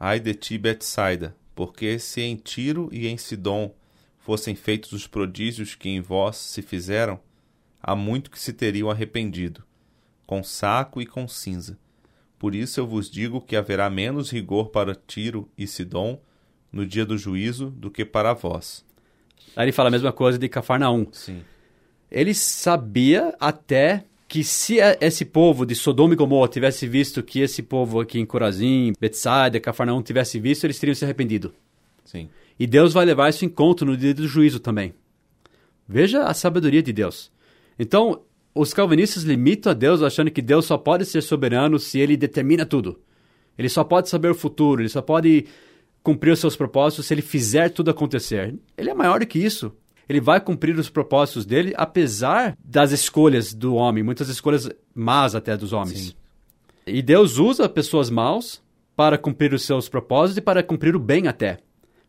ai 0.00 0.18
de 0.18 0.32
ti, 0.32 0.56
Betsaida, 0.56 1.36
porque 1.54 1.98
se 1.98 2.22
em 2.22 2.34
Tiro 2.34 2.88
e 2.90 3.06
em 3.06 3.18
Sidom 3.18 3.70
fossem 4.18 4.54
feitos 4.54 4.92
os 4.92 5.06
prodígios 5.06 5.74
que 5.74 5.90
em 5.90 6.00
vós 6.00 6.36
se 6.38 6.62
fizeram, 6.62 7.20
há 7.82 7.94
muito 7.94 8.30
que 8.30 8.40
se 8.40 8.54
teriam 8.54 8.90
arrependido, 8.90 9.62
com 10.26 10.42
saco 10.42 11.02
e 11.02 11.06
com 11.06 11.28
cinza. 11.28 11.76
Por 12.38 12.54
isso 12.54 12.78
eu 12.80 12.86
vos 12.86 13.10
digo 13.10 13.40
que 13.40 13.56
haverá 13.56 13.90
menos 13.90 14.30
rigor 14.30 14.68
para 14.68 14.94
Tiro 14.94 15.48
e 15.58 15.66
Sidom 15.66 16.20
no 16.72 16.86
dia 16.86 17.04
do 17.04 17.18
juízo 17.18 17.70
do 17.70 17.90
que 17.90 18.04
para 18.04 18.32
vós. 18.32 18.84
Aí 19.56 19.64
ele 19.64 19.72
fala 19.72 19.88
a 19.88 19.90
mesma 19.90 20.12
coisa 20.12 20.38
de 20.38 20.48
Cafarnaum. 20.48 21.06
Sim. 21.10 21.42
Ele 22.10 22.32
sabia 22.32 23.34
até 23.40 24.04
que 24.28 24.44
se 24.44 24.76
esse 25.00 25.24
povo 25.24 25.64
de 25.64 25.74
Sodoma 25.74 26.12
e 26.12 26.16
Gomorra 26.16 26.48
tivesse 26.48 26.86
visto 26.86 27.22
que 27.22 27.40
esse 27.40 27.62
povo 27.62 27.98
aqui 27.98 28.20
em 28.20 28.26
Corazim, 28.26 28.92
Betsaida, 29.00 29.58
Cafarnaum 29.58 30.02
tivesse 30.02 30.38
visto, 30.38 30.64
eles 30.64 30.78
teriam 30.78 30.94
se 30.94 31.04
arrependido. 31.04 31.52
Sim. 32.04 32.28
E 32.58 32.66
Deus 32.66 32.92
vai 32.92 33.04
levar 33.04 33.30
isso 33.30 33.44
em 33.44 33.48
conta 33.48 33.84
no 33.84 33.96
dia 33.96 34.12
do 34.12 34.28
juízo 34.28 34.60
também. 34.60 34.94
Veja 35.88 36.24
a 36.24 36.34
sabedoria 36.34 36.82
de 36.82 36.92
Deus. 36.92 37.30
Então, 37.78 38.20
os 38.60 38.74
calvinistas 38.74 39.22
limitam 39.22 39.70
a 39.70 39.74
Deus 39.74 40.02
achando 40.02 40.30
que 40.30 40.42
Deus 40.42 40.66
só 40.66 40.76
pode 40.76 41.04
ser 41.04 41.22
soberano 41.22 41.78
se 41.78 42.00
ele 42.00 42.16
determina 42.16 42.66
tudo. 42.66 43.00
Ele 43.56 43.68
só 43.68 43.84
pode 43.84 44.08
saber 44.08 44.30
o 44.30 44.34
futuro, 44.34 44.82
ele 44.82 44.88
só 44.88 45.00
pode 45.00 45.46
cumprir 46.02 46.32
os 46.32 46.40
seus 46.40 46.56
propósitos 46.56 47.06
se 47.06 47.14
ele 47.14 47.22
fizer 47.22 47.68
tudo 47.70 47.90
acontecer. 47.90 48.54
Ele 48.76 48.90
é 48.90 48.94
maior 48.94 49.20
do 49.20 49.26
que 49.26 49.38
isso. 49.38 49.72
Ele 50.08 50.20
vai 50.20 50.40
cumprir 50.40 50.76
os 50.76 50.90
propósitos 50.90 51.46
dele 51.46 51.72
apesar 51.76 52.56
das 52.64 52.92
escolhas 52.92 53.54
do 53.54 53.74
homem, 53.74 54.02
muitas 54.02 54.28
escolhas 54.28 54.68
más 54.94 55.34
até 55.34 55.56
dos 55.56 55.72
homens. 55.72 55.98
Sim. 55.98 56.12
E 56.86 57.02
Deus 57.02 57.38
usa 57.38 57.68
pessoas 57.68 58.10
maus 58.10 58.62
para 58.96 59.18
cumprir 59.18 59.52
os 59.52 59.62
seus 59.62 59.88
propósitos 59.88 60.38
e 60.38 60.40
para 60.40 60.62
cumprir 60.62 60.96
o 60.96 60.98
bem 60.98 61.28
até. 61.28 61.58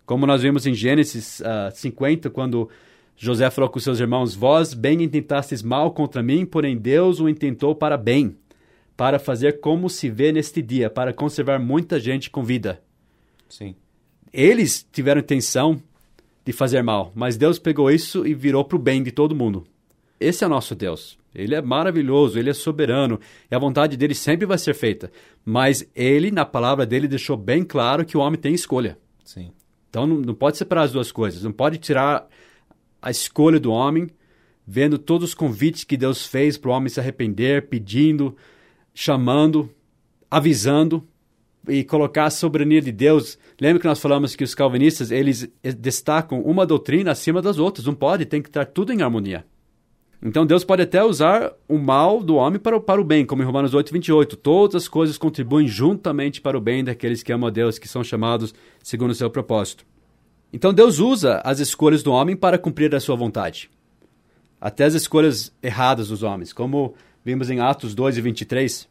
Como 0.05 0.25
nós 0.25 0.41
vimos 0.41 0.65
em 0.65 0.73
Gênesis 0.73 1.41
uh, 1.41 1.75
50, 1.75 2.29
quando 2.31 2.69
José 3.21 3.49
falou 3.49 3.69
com 3.69 3.81
seus 3.81 3.99
irmãos: 3.99 4.33
Vós 4.33 4.73
bem 4.73 5.03
intentastes 5.03 5.61
mal 5.61 5.91
contra 5.91 6.23
mim, 6.23 6.45
porém 6.45 6.77
Deus 6.77 7.19
o 7.19 7.27
intentou 7.27 7.75
para 7.75 7.97
bem, 7.97 8.37
para 8.95 9.19
fazer 9.19 9.59
como 9.59 9.89
se 9.89 10.09
vê 10.09 10.31
neste 10.31 10.61
dia, 10.61 10.89
para 10.89 11.11
conservar 11.11 11.59
muita 11.59 11.99
gente 11.99 12.29
com 12.29 12.45
vida. 12.45 12.81
Sim. 13.49 13.75
Eles 14.31 14.87
tiveram 14.89 15.19
intenção 15.19 15.83
de 16.45 16.53
fazer 16.53 16.81
mal, 16.81 17.11
mas 17.13 17.35
Deus 17.35 17.59
pegou 17.59 17.91
isso 17.91 18.25
e 18.25 18.33
virou 18.33 18.63
para 18.63 18.77
o 18.77 18.81
bem 18.81 19.03
de 19.03 19.11
todo 19.11 19.35
mundo. 19.35 19.65
Esse 20.17 20.45
é 20.45 20.47
o 20.47 20.49
nosso 20.49 20.73
Deus. 20.73 21.19
Ele 21.35 21.55
é 21.55 21.61
maravilhoso, 21.61 22.39
ele 22.39 22.49
é 22.49 22.53
soberano 22.53 23.19
e 23.51 23.55
a 23.55 23.59
vontade 23.59 23.97
dele 23.97 24.15
sempre 24.15 24.45
vai 24.45 24.57
ser 24.57 24.73
feita. 24.73 25.11
Mas 25.43 25.85
ele, 25.93 26.31
na 26.31 26.45
palavra 26.45 26.85
dele, 26.85 27.07
deixou 27.07 27.35
bem 27.35 27.65
claro 27.65 28.05
que 28.05 28.17
o 28.17 28.21
homem 28.21 28.39
tem 28.39 28.53
escolha. 28.53 28.97
Sim. 29.25 29.51
Então 29.89 30.07
não, 30.07 30.17
não 30.17 30.33
pode 30.33 30.57
separar 30.57 30.83
as 30.83 30.93
duas 30.93 31.11
coisas. 31.11 31.43
Não 31.43 31.51
pode 31.51 31.77
tirar 31.77 32.27
a 33.01 33.11
escolha 33.11 33.59
do 33.59 33.71
homem, 33.71 34.09
vendo 34.65 34.97
todos 34.97 35.29
os 35.29 35.33
convites 35.33 35.83
que 35.83 35.97
Deus 35.97 36.25
fez 36.25 36.57
para 36.57 36.69
o 36.69 36.73
homem 36.73 36.89
se 36.89 36.99
arrepender, 36.99 37.67
pedindo, 37.67 38.35
chamando, 38.93 39.69
avisando 40.29 41.07
e 41.67 41.83
colocar 41.83 42.25
a 42.25 42.29
soberania 42.29 42.81
de 42.81 42.91
Deus. 42.91 43.37
Lembra 43.59 43.81
que 43.81 43.87
nós 43.87 43.99
falamos 43.99 44.35
que 44.35 44.43
os 44.43 44.55
calvinistas 44.55 45.11
eles 45.11 45.49
destacam 45.77 46.41
uma 46.41 46.65
doutrina 46.65 47.11
acima 47.11 47.41
das 47.41 47.57
outras. 47.57 47.85
Não 47.85 47.95
pode, 47.95 48.25
tem 48.25 48.41
que 48.41 48.49
estar 48.49 48.65
tudo 48.65 48.93
em 48.93 49.01
harmonia. 49.01 49.45
Então 50.21 50.45
Deus 50.45 50.65
pode 50.65 50.81
até 50.81 51.01
usar 51.03 51.53
o 51.67 51.77
mal 51.77 52.21
do 52.21 52.35
homem 52.35 52.59
para, 52.59 52.77
para 52.79 52.99
o 52.99 53.05
bem, 53.05 53.25
como 53.25 53.41
em 53.41 53.45
Romanos 53.45 53.73
8, 53.73 53.93
28. 53.93 54.35
Todas 54.35 54.83
as 54.83 54.87
coisas 54.87 55.17
contribuem 55.17 55.67
juntamente 55.67 56.41
para 56.41 56.57
o 56.57 56.61
bem 56.61 56.83
daqueles 56.83 57.23
que 57.23 57.31
amam 57.31 57.47
a 57.47 57.51
Deus, 57.51 57.79
que 57.79 57.87
são 57.87 58.03
chamados 58.03 58.53
segundo 58.83 59.11
o 59.11 59.15
seu 59.15 59.29
propósito. 59.29 59.85
Então 60.51 60.73
Deus 60.73 60.99
usa 60.99 61.41
as 61.43 61.59
escolhas 61.59 62.01
do 62.01 62.11
homem 62.11 62.35
para 62.35 62.57
cumprir 62.57 62.93
a 62.95 62.99
sua 62.99 63.15
vontade. 63.15 63.69
Até 64.59 64.85
as 64.85 64.93
escolhas 64.93 65.53
erradas 65.61 66.09
dos 66.09 66.23
homens, 66.23 66.51
como 66.51 66.95
vimos 67.23 67.49
em 67.49 67.59
Atos 67.59 67.93
2 67.93 68.17
e 68.17 68.21
23. 68.21 68.89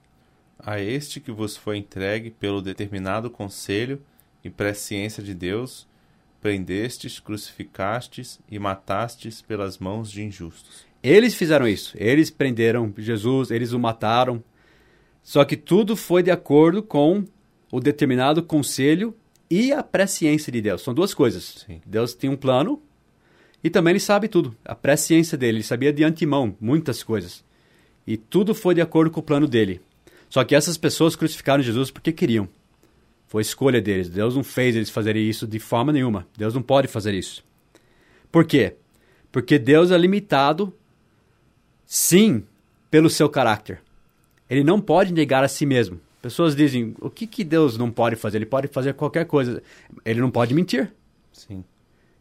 A 0.59 0.81
este 0.81 1.21
que 1.21 1.33
vos 1.33 1.57
foi 1.57 1.77
entregue 1.77 2.31
pelo 2.31 2.62
determinado 2.62 3.29
conselho 3.29 4.00
e 4.43 4.49
presciência 4.49 5.23
de 5.23 5.35
Deus, 5.35 5.87
prendestes, 6.41 7.19
crucificastes 7.19 8.41
e 8.50 8.59
matastes 8.59 9.43
pelas 9.43 9.79
mãos 9.79 10.11
de 10.11 10.23
injustos. 10.23 10.87
Eles 11.03 11.35
fizeram 11.35 11.67
isso. 11.67 11.97
Eles 11.99 12.31
prenderam 12.31 12.93
Jesus, 12.97 13.50
eles 13.50 13.73
o 13.73 13.79
mataram. 13.79 14.43
Só 15.23 15.45
que 15.45 15.57
tudo 15.57 15.97
foi 15.97 16.23
de 16.23 16.31
acordo 16.31 16.83
com 16.83 17.25
o 17.71 17.81
determinado 17.81 18.43
conselho 18.43 19.15
e 19.50 19.73
a 19.73 19.83
presciência 19.83 20.52
de 20.52 20.61
Deus. 20.61 20.83
São 20.83 20.93
duas 20.95 21.14
coisas. 21.14 21.64
Sim. 21.67 21.81
Deus 21.87 22.14
tem 22.14 22.28
um 22.28 22.37
plano 22.37 22.83
e 23.62 23.71
também 23.71 23.93
ele 23.93 24.00
sabe 24.00 24.28
tudo. 24.28 24.55
A 24.64 24.75
presciência 24.75 25.37
dele, 25.37 25.59
ele 25.59 25.64
sabia 25.64 25.93
de 25.93 26.05
antemão 26.05 26.57
muitas 26.61 27.02
coisas. 27.02 27.45
E 28.07 28.17
tudo 28.17 28.55
foi 28.55 28.75
de 28.75 28.81
acordo 28.81 29.11
com 29.11 29.21
o 29.21 29.23
plano 29.23 29.47
dele. 29.47 29.81
Só 30.28 30.45
que 30.45 30.55
essas 30.55 30.76
pessoas 30.76 31.17
crucificaram 31.17 31.62
Jesus 31.62 31.90
porque 31.90 32.12
queriam. 32.12 32.49
Foi 33.26 33.43
escolha 33.43 33.81
deles. 33.81 34.09
Deus 34.09 34.35
não 34.37 34.45
fez 34.45 34.75
eles 34.75 34.90
fazerem 34.90 35.28
isso 35.28 35.47
de 35.47 35.59
forma 35.59 35.93
nenhuma. 35.93 36.26
Deus 36.37 36.55
não 36.55 36.62
pode 36.62 36.88
fazer 36.88 37.14
isso. 37.14 37.45
Por 38.31 38.45
quê? 38.45 38.75
Porque 39.31 39.59
Deus 39.59 39.90
é 39.90 39.99
limitado 39.99 40.73
Sim, 41.90 42.45
pelo 42.90 43.09
seu 43.09 43.31
caráter. 43.31 43.81
Ele 44.49 44.62
não 44.62 44.78
pode 44.78 45.11
negar 45.11 45.43
a 45.43 45.49
si 45.49 45.64
mesmo. 45.64 45.99
Pessoas 46.21 46.57
dizem: 46.57 46.95
o 47.01 47.09
que, 47.11 47.27
que 47.27 47.45
Deus 47.45 47.77
não 47.77 47.91
pode 47.91 48.17
fazer? 48.17 48.39
Ele 48.39 48.47
pode 48.47 48.69
fazer 48.69 48.95
qualquer 48.95 49.25
coisa. 49.25 49.63
Ele 50.05 50.21
não 50.21 50.31
pode 50.31 50.55
mentir. 50.55 50.93
Sim. 51.33 51.65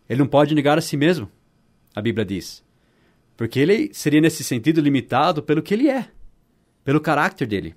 Ele 0.09 0.19
não 0.19 0.27
pode 0.27 0.55
negar 0.55 0.77
a 0.77 0.81
si 0.81 0.95
mesmo, 0.95 1.29
a 1.95 2.01
Bíblia 2.01 2.25
diz. 2.25 2.63
Porque 3.35 3.59
ele 3.59 3.93
seria, 3.93 4.21
nesse 4.21 4.43
sentido, 4.43 4.79
limitado 4.79 5.43
pelo 5.43 5.61
que 5.61 5.73
ele 5.73 5.89
é, 5.89 6.09
pelo 6.83 7.01
caráter 7.01 7.47
dele. 7.47 7.75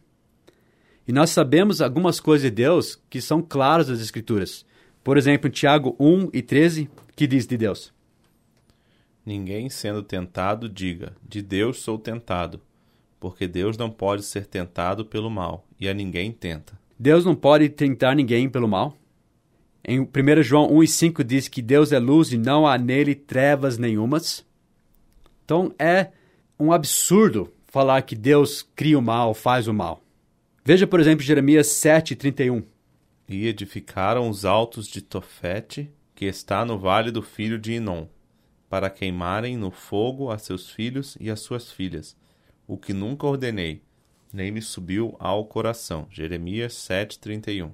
E 1.06 1.12
nós 1.12 1.30
sabemos 1.30 1.80
algumas 1.80 2.20
coisas 2.20 2.48
de 2.48 2.54
Deus 2.54 3.02
que 3.10 3.20
são 3.20 3.42
claras 3.42 3.88
das 3.88 4.00
Escrituras. 4.00 4.64
Por 5.02 5.18
exemplo, 5.18 5.48
em 5.48 5.50
Tiago 5.50 5.96
1 5.98 6.30
e 6.32 6.40
13, 6.40 6.88
que 7.16 7.26
diz 7.26 7.46
de 7.46 7.56
Deus? 7.56 7.92
Ninguém 9.24 9.68
sendo 9.68 10.02
tentado 10.02 10.68
diga: 10.68 11.14
De 11.26 11.42
Deus 11.42 11.78
sou 11.78 11.98
tentado, 11.98 12.60
porque 13.18 13.48
Deus 13.48 13.76
não 13.76 13.90
pode 13.90 14.22
ser 14.22 14.46
tentado 14.46 15.04
pelo 15.04 15.30
mal, 15.30 15.66
e 15.80 15.88
a 15.88 15.94
ninguém 15.94 16.30
tenta. 16.30 16.78
Deus 16.98 17.24
não 17.24 17.34
pode 17.34 17.68
tentar 17.70 18.14
ninguém 18.14 18.48
pelo 18.48 18.68
mal. 18.68 18.94
Em 19.82 20.00
1 20.00 20.42
João 20.42 20.70
1 20.70 20.82
e 20.82 20.88
5 20.88 21.24
diz 21.24 21.48
que 21.48 21.62
Deus 21.62 21.90
é 21.90 21.98
luz 21.98 22.32
e 22.32 22.36
não 22.36 22.66
há 22.66 22.76
nele 22.76 23.14
trevas 23.14 23.78
nenhumas. 23.78 24.44
Então 25.44 25.74
é 25.78 26.10
um 26.58 26.72
absurdo 26.72 27.50
falar 27.66 28.02
que 28.02 28.14
Deus 28.14 28.62
cria 28.76 28.98
o 28.98 29.02
mal, 29.02 29.32
faz 29.32 29.66
o 29.66 29.72
mal. 29.72 30.02
Veja, 30.62 30.86
por 30.86 31.00
exemplo, 31.00 31.24
Jeremias 31.24 31.68
7, 31.68 32.14
31. 32.14 32.62
E 33.26 33.46
edificaram 33.46 34.28
os 34.28 34.44
altos 34.44 34.86
de 34.86 35.00
Tofete, 35.00 35.90
que 36.14 36.26
está 36.26 36.64
no 36.64 36.78
vale 36.78 37.10
do 37.10 37.22
filho 37.22 37.58
de 37.58 37.72
Inom 37.72 38.06
para 38.70 38.88
queimarem 38.88 39.56
no 39.56 39.72
fogo 39.72 40.30
a 40.30 40.38
seus 40.38 40.70
filhos 40.70 41.18
e 41.20 41.28
as 41.28 41.40
suas 41.40 41.72
filhas, 41.72 42.16
o 42.68 42.78
que 42.78 42.92
nunca 42.92 43.26
ordenei, 43.26 43.82
nem 44.32 44.50
me 44.50 44.62
subiu 44.62 45.16
ao 45.18 45.44
coração. 45.44 46.06
Jeremias 46.10 46.74
7:31. 46.74 47.70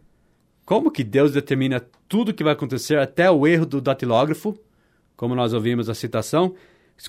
Como 0.64 0.90
que 0.90 1.04
Deus 1.04 1.32
determina 1.32 1.80
tudo 2.08 2.30
o 2.30 2.34
que 2.34 2.42
vai 2.42 2.52
acontecer 2.52 2.98
até 2.98 3.30
o 3.30 3.46
erro 3.46 3.66
do 3.66 3.80
datilógrafo, 3.80 4.58
como 5.16 5.34
nós 5.34 5.52
ouvimos 5.52 5.88
a 5.88 5.94
citação, 5.94 6.54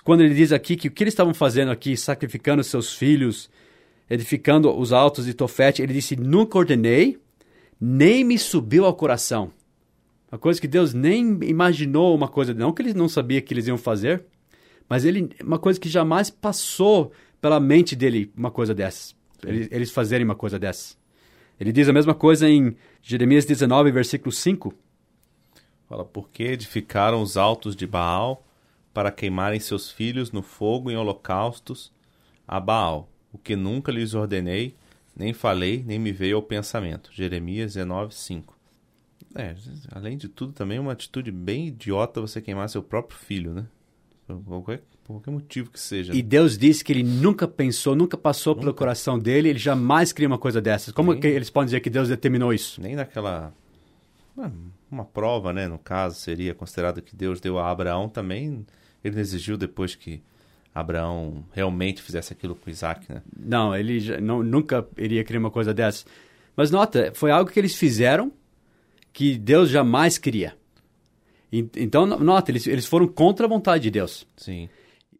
quando 0.04 0.22
ele 0.22 0.36
diz 0.36 0.52
aqui 0.52 0.76
que 0.76 0.88
o 0.88 0.92
que 0.92 1.04
eles 1.04 1.14
estavam 1.14 1.34
fazendo 1.34 1.72
aqui, 1.72 1.98
sacrificando 1.98 2.64
seus 2.64 2.94
filhos, 2.94 3.50
edificando 4.10 4.70
os 4.78 4.94
altos 4.94 5.26
de 5.26 5.34
Tofete, 5.34 5.82
ele 5.82 5.94
disse: 5.94 6.16
"Nunca 6.16 6.58
ordenei, 6.58 7.18
nem 7.80 8.24
me 8.24 8.38
subiu 8.38 8.86
ao 8.86 8.94
coração". 8.94 9.52
Uma 10.32 10.38
coisa 10.38 10.60
que 10.60 10.68
Deus 10.68 10.94
nem 10.94 11.40
imaginou 11.44 12.14
uma 12.14 12.28
coisa, 12.28 12.54
não 12.54 12.74
que 12.74 12.82
ele 12.82 12.94
não 12.94 13.08
sabia 13.08 13.42
que 13.42 13.54
eles 13.54 13.68
iam 13.68 13.78
fazer, 13.78 14.26
mas 14.90 15.06
ele 15.06 15.30
uma 15.44 15.58
coisa 15.58 15.80
que 15.80 15.90
jamais 15.90 16.30
passou 16.30 17.12
pela 17.42 17.60
mente 17.60 17.96
dele 17.96 18.32
uma 18.36 18.52
coisa 18.52 18.74
dessas. 18.74 19.17
Eles, 19.44 19.68
eles 19.72 19.92
fazerem 19.92 20.26
uma 20.26 20.36
coisa 20.36 20.58
dessas. 20.58 20.98
Ele 21.60 21.72
diz 21.72 21.90
a 21.90 21.94
mesma 21.94 22.14
coisa 22.14 22.48
em 22.48 22.76
Jeremias 23.02 23.46
19, 23.46 23.92
versículo 23.92 24.32
5. 24.32 24.74
Fala, 25.88 26.06
porque 26.06 26.44
edificaram 26.44 27.22
os 27.22 27.38
altos 27.38 27.76
de 27.76 27.88
Baal 27.88 28.46
para 28.94 29.12
queimarem 29.12 29.60
seus 29.60 29.92
filhos 29.92 30.32
no 30.32 30.42
fogo 30.42 30.92
em 30.92 30.98
holocaustos 30.98 31.92
a 32.48 32.60
Baal, 32.60 33.10
o 33.32 33.38
que 33.38 33.56
nunca 33.56 33.92
lhes 33.92 34.14
ordenei, 34.14 34.76
nem 35.16 35.34
falei, 35.34 35.84
nem 35.86 36.00
me 36.00 36.12
veio 36.12 36.38
ao 36.38 36.42
pensamento. 36.42 37.12
Jeremias 37.14 37.74
19, 37.74 38.14
5. 38.14 38.58
É, 39.36 39.56
além 39.92 40.18
de 40.18 40.28
tudo, 40.28 40.54
também 40.54 40.78
é 40.78 40.82
uma 40.82 40.94
atitude 40.94 41.32
bem 41.32 41.68
idiota 41.68 42.22
você 42.22 42.42
queimar 42.42 42.70
seu 42.70 42.82
próprio 42.82 43.18
filho, 43.18 43.54
né? 43.54 43.68
Qualquer, 44.46 44.82
por 45.08 45.14
qualquer 45.14 45.32
motivo 45.32 45.72
que 45.72 45.80
seja. 45.80 46.14
E 46.14 46.22
Deus 46.22 46.58
disse 46.58 46.84
que 46.84 46.92
ele 46.92 47.02
nunca 47.02 47.48
pensou, 47.48 47.96
nunca 47.96 48.18
passou 48.18 48.54
nunca. 48.54 48.66
pelo 48.66 48.74
coração 48.74 49.18
dele, 49.18 49.50
ele 49.50 49.60
jamais 49.60 50.12
cria 50.12 50.28
uma 50.28 50.38
coisa 50.38 50.62
dessas. 50.62 50.94
Como 50.94 51.14
Nem... 51.14 51.32
eles 51.32 51.50
podem 51.50 51.68
dizer 51.68 51.80
que 51.80 51.90
Deus 51.90 52.10
determinou 52.10 52.54
isso? 52.54 52.82
Nem 52.82 52.94
naquela. 52.94 53.54
Uma 54.92 55.06
prova, 55.06 55.54
né? 55.54 55.68
No 55.68 55.80
caso, 55.80 56.20
seria 56.20 56.54
considerado 56.54 57.02
que 57.02 57.16
Deus 57.16 57.40
deu 57.40 57.58
a 57.58 57.72
Abraão 57.72 58.10
também. 58.10 58.66
Ele 59.02 59.16
não 59.16 59.22
exigiu 59.22 59.56
depois 59.56 59.96
que 59.96 60.22
Abraão 60.76 61.46
realmente 61.54 62.02
fizesse 62.02 62.34
aquilo 62.34 62.54
com 62.54 62.70
Isaac, 62.70 63.12
né? 63.12 63.22
Não, 63.36 63.74
ele 63.74 64.00
já, 64.02 64.20
não, 64.20 64.44
nunca 64.44 64.86
iria 64.98 65.24
criar 65.24 65.40
uma 65.40 65.50
coisa 65.50 65.74
dessas. 65.74 66.06
Mas 66.56 66.70
nota, 66.70 67.12
foi 67.16 67.32
algo 67.32 67.50
que 67.50 67.60
eles 67.60 67.76
fizeram 67.76 68.32
que 69.14 69.38
Deus 69.38 69.70
jamais 69.70 70.18
queria. 70.18 70.56
Então, 71.52 72.06
nota, 72.06 72.52
eles, 72.52 72.68
eles 72.68 72.86
foram 72.86 73.08
contra 73.08 73.46
a 73.46 73.50
vontade 73.50 73.84
de 73.84 73.92
Deus. 73.92 74.28
Sim. 74.36 74.68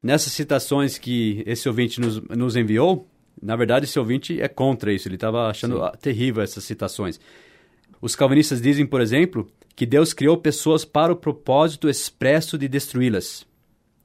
Nessas 0.02 0.34
citações 0.34 0.98
que 0.98 1.44
esse 1.46 1.68
ouvinte 1.68 2.00
nos, 2.00 2.22
nos 2.22 2.56
enviou, 2.56 3.08
na 3.42 3.56
verdade, 3.56 3.86
esse 3.86 4.00
ouvinte 4.00 4.42
é 4.42 4.48
contra 4.48 4.94
isso. 4.94 5.08
Ele 5.08 5.16
estava 5.16 5.48
achando 5.48 5.80
Sim. 5.80 5.92
terrível 6.02 6.44
essas 6.44 6.64
citações. 6.64 7.20
Os 8.02 8.16
calvinistas 8.16 8.62
dizem, 8.62 8.86
por 8.86 9.02
exemplo, 9.02 9.48
que 9.76 9.86
Deus 9.86 10.14
criou 10.14 10.38
pessoas 10.38 10.86
para 10.86 11.12
o 11.12 11.16
propósito 11.16 11.90
expresso 11.90 12.58
de 12.58 12.68
destruí-las. 12.68 13.46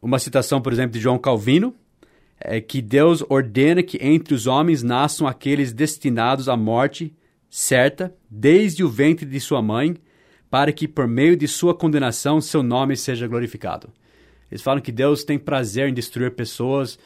Uma 0.00 0.18
citação, 0.18 0.60
por 0.60 0.72
exemplo, 0.72 0.92
de 0.92 1.00
João 1.00 1.18
Calvino 1.18 1.74
é 2.40 2.60
que 2.60 2.82
Deus 2.82 3.24
ordena 3.28 3.82
que 3.82 3.98
entre 4.00 4.34
os 4.34 4.46
homens 4.46 4.82
nasçam 4.82 5.26
aqueles 5.26 5.72
destinados 5.72 6.48
à 6.48 6.56
morte 6.56 7.14
certa 7.48 8.14
desde 8.30 8.82
o 8.82 8.88
ventre 8.88 9.26
de 9.26 9.38
sua 9.38 9.60
mãe, 9.62 9.94
para 10.50 10.72
que 10.72 10.88
por 10.88 11.06
meio 11.06 11.36
de 11.36 11.46
sua 11.46 11.74
condenação 11.74 12.40
seu 12.40 12.62
nome 12.62 12.96
seja 12.96 13.26
glorificado. 13.26 13.90
Eles 14.52 14.62
falam 14.62 14.80
que 14.80 14.92
Deus 14.92 15.24
tem 15.24 15.38
prazer 15.38 15.88
em 15.88 15.94
destruir 15.94 16.30
pessoas, 16.32 16.98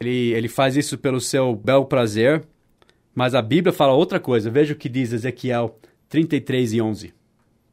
ele, 0.00 0.32
ele 0.32 0.48
faz 0.48 0.76
isso 0.76 0.96
pelo 0.96 1.20
seu 1.20 1.54
bel 1.54 1.84
prazer, 1.84 2.46
mas 3.14 3.34
a 3.34 3.42
Bíblia 3.42 3.72
fala 3.72 3.92
outra 3.92 4.18
coisa. 4.18 4.50
Veja 4.50 4.72
o 4.72 4.76
que 4.76 4.88
diz 4.88 5.12
Ezequiel 5.12 5.78
33 6.08 6.72
e 6.72 6.80
11. 6.80 7.14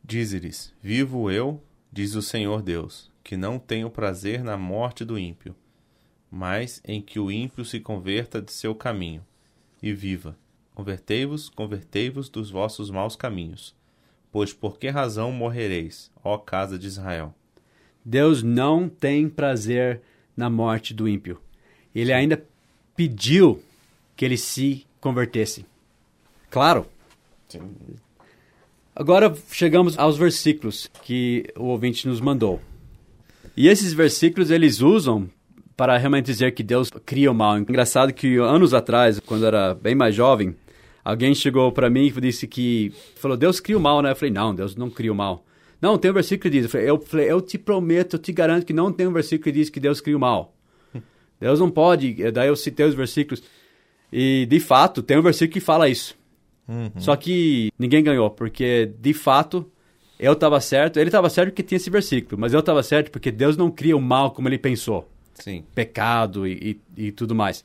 Diz-lhes: 0.03 0.73
Vivo 0.81 1.31
eu, 1.31 1.63
diz 1.91 2.15
o 2.15 2.21
Senhor 2.21 2.61
Deus, 2.61 3.09
que 3.23 3.37
não 3.37 3.57
tenho 3.57 3.89
prazer 3.89 4.43
na 4.43 4.57
morte 4.57 5.05
do 5.05 5.17
ímpio, 5.17 5.55
mas 6.29 6.81
em 6.83 7.01
que 7.01 7.19
o 7.19 7.31
ímpio 7.31 7.63
se 7.63 7.79
converta 7.79 8.41
de 8.41 8.51
seu 8.51 8.75
caminho 8.75 9.23
e 9.81 9.93
viva. 9.93 10.35
Convertei-vos, 10.75 11.49
convertei-vos 11.49 12.29
dos 12.29 12.49
vossos 12.49 12.89
maus 12.89 13.15
caminhos 13.15 13.77
Pois 14.31 14.53
por 14.53 14.77
que 14.77 14.89
razão 14.89 15.31
morrereis, 15.31 16.11
ó 16.23 16.37
casa 16.37 16.77
de 16.77 16.85
Israel? 16.85 17.33
Deus 18.03 18.43
não 18.43 18.87
tem 18.87 19.29
prazer 19.29 20.01
na 20.35 20.49
morte 20.49 20.93
do 20.93 21.07
ímpio. 21.07 21.39
Ele 21.93 22.13
ainda 22.13 22.43
pediu 22.95 23.61
que 24.15 24.25
eles 24.25 24.41
se 24.41 24.85
convertessem. 24.99 25.65
Claro. 26.49 26.85
Sim. 27.47 27.61
Agora 28.95 29.35
chegamos 29.51 29.97
aos 29.97 30.17
versículos 30.17 30.89
que 31.03 31.45
o 31.55 31.65
ouvinte 31.65 32.07
nos 32.07 32.19
mandou. 32.19 32.61
E 33.55 33.67
esses 33.67 33.93
versículos 33.93 34.51
eles 34.51 34.81
usam 34.81 35.29
para 35.75 35.97
realmente 35.97 36.25
dizer 36.25 36.53
que 36.53 36.63
Deus 36.63 36.89
cria 37.05 37.31
o 37.31 37.35
mal. 37.35 37.57
Engraçado 37.57 38.13
que 38.13 38.37
anos 38.37 38.73
atrás, 38.73 39.19
quando 39.19 39.43
eu 39.43 39.47
era 39.47 39.73
bem 39.73 39.95
mais 39.95 40.13
jovem, 40.13 40.55
Alguém 41.03 41.33
chegou 41.33 41.71
para 41.71 41.89
mim 41.89 42.05
e 42.05 42.21
disse 42.21 42.47
que 42.47 42.93
falou 43.15 43.37
Deus 43.37 43.59
cria 43.59 43.77
o 43.77 43.81
mal, 43.81 44.01
né? 44.01 44.11
Eu 44.11 44.15
falei 44.15 44.31
não, 44.31 44.53
Deus 44.53 44.75
não 44.75 44.89
cria 44.89 45.11
o 45.11 45.15
mal. 45.15 45.43
Não, 45.81 45.97
tem 45.97 46.11
um 46.11 46.13
versículo 46.13 46.41
que 46.41 46.49
diz. 46.49 46.63
Eu 46.65 46.69
falei, 46.69 46.89
eu, 46.89 46.99
falei, 47.01 47.31
eu 47.31 47.41
te 47.41 47.57
prometo, 47.57 48.15
eu 48.15 48.19
te 48.19 48.31
garanto 48.31 48.65
que 48.65 48.73
não 48.73 48.91
tem 48.91 49.07
um 49.07 49.13
versículo 49.13 49.43
que 49.43 49.51
diz 49.51 49.69
que 49.69 49.79
Deus 49.79 50.01
cria 50.01 50.17
o 50.17 50.19
mal. 50.19 50.53
Deus 51.39 51.59
não 51.59 51.69
pode. 51.69 52.31
Daí 52.31 52.49
eu 52.49 52.55
citei 52.55 52.85
os 52.85 52.95
versículos. 52.95 53.41
E, 54.11 54.45
de 54.49 54.59
fato, 54.59 55.01
tem 55.01 55.17
um 55.17 55.21
versículo 55.21 55.53
que 55.53 55.59
fala 55.59 55.87
isso. 55.87 56.17
Uhum. 56.67 56.91
Só 56.97 57.15
que 57.15 57.71
ninguém 57.79 58.03
ganhou, 58.03 58.29
porque, 58.29 58.91
de 58.99 59.13
fato, 59.13 59.65
eu 60.19 60.33
estava 60.33 60.59
certo. 60.59 60.97
Ele 60.97 61.07
estava 61.07 61.29
certo 61.29 61.49
porque 61.49 61.63
tinha 61.63 61.77
esse 61.77 61.89
versículo, 61.89 62.39
mas 62.39 62.53
eu 62.53 62.59
estava 62.59 62.83
certo 62.83 63.09
porque 63.09 63.31
Deus 63.31 63.55
não 63.55 63.71
cria 63.71 63.95
o 63.95 64.01
mal 64.01 64.31
como 64.31 64.47
ele 64.49 64.57
pensou. 64.57 65.09
Sim. 65.35 65.63
Pecado 65.73 66.45
e, 66.45 66.79
e, 66.97 67.07
e 67.07 67.11
tudo 67.11 67.33
mais. 67.33 67.63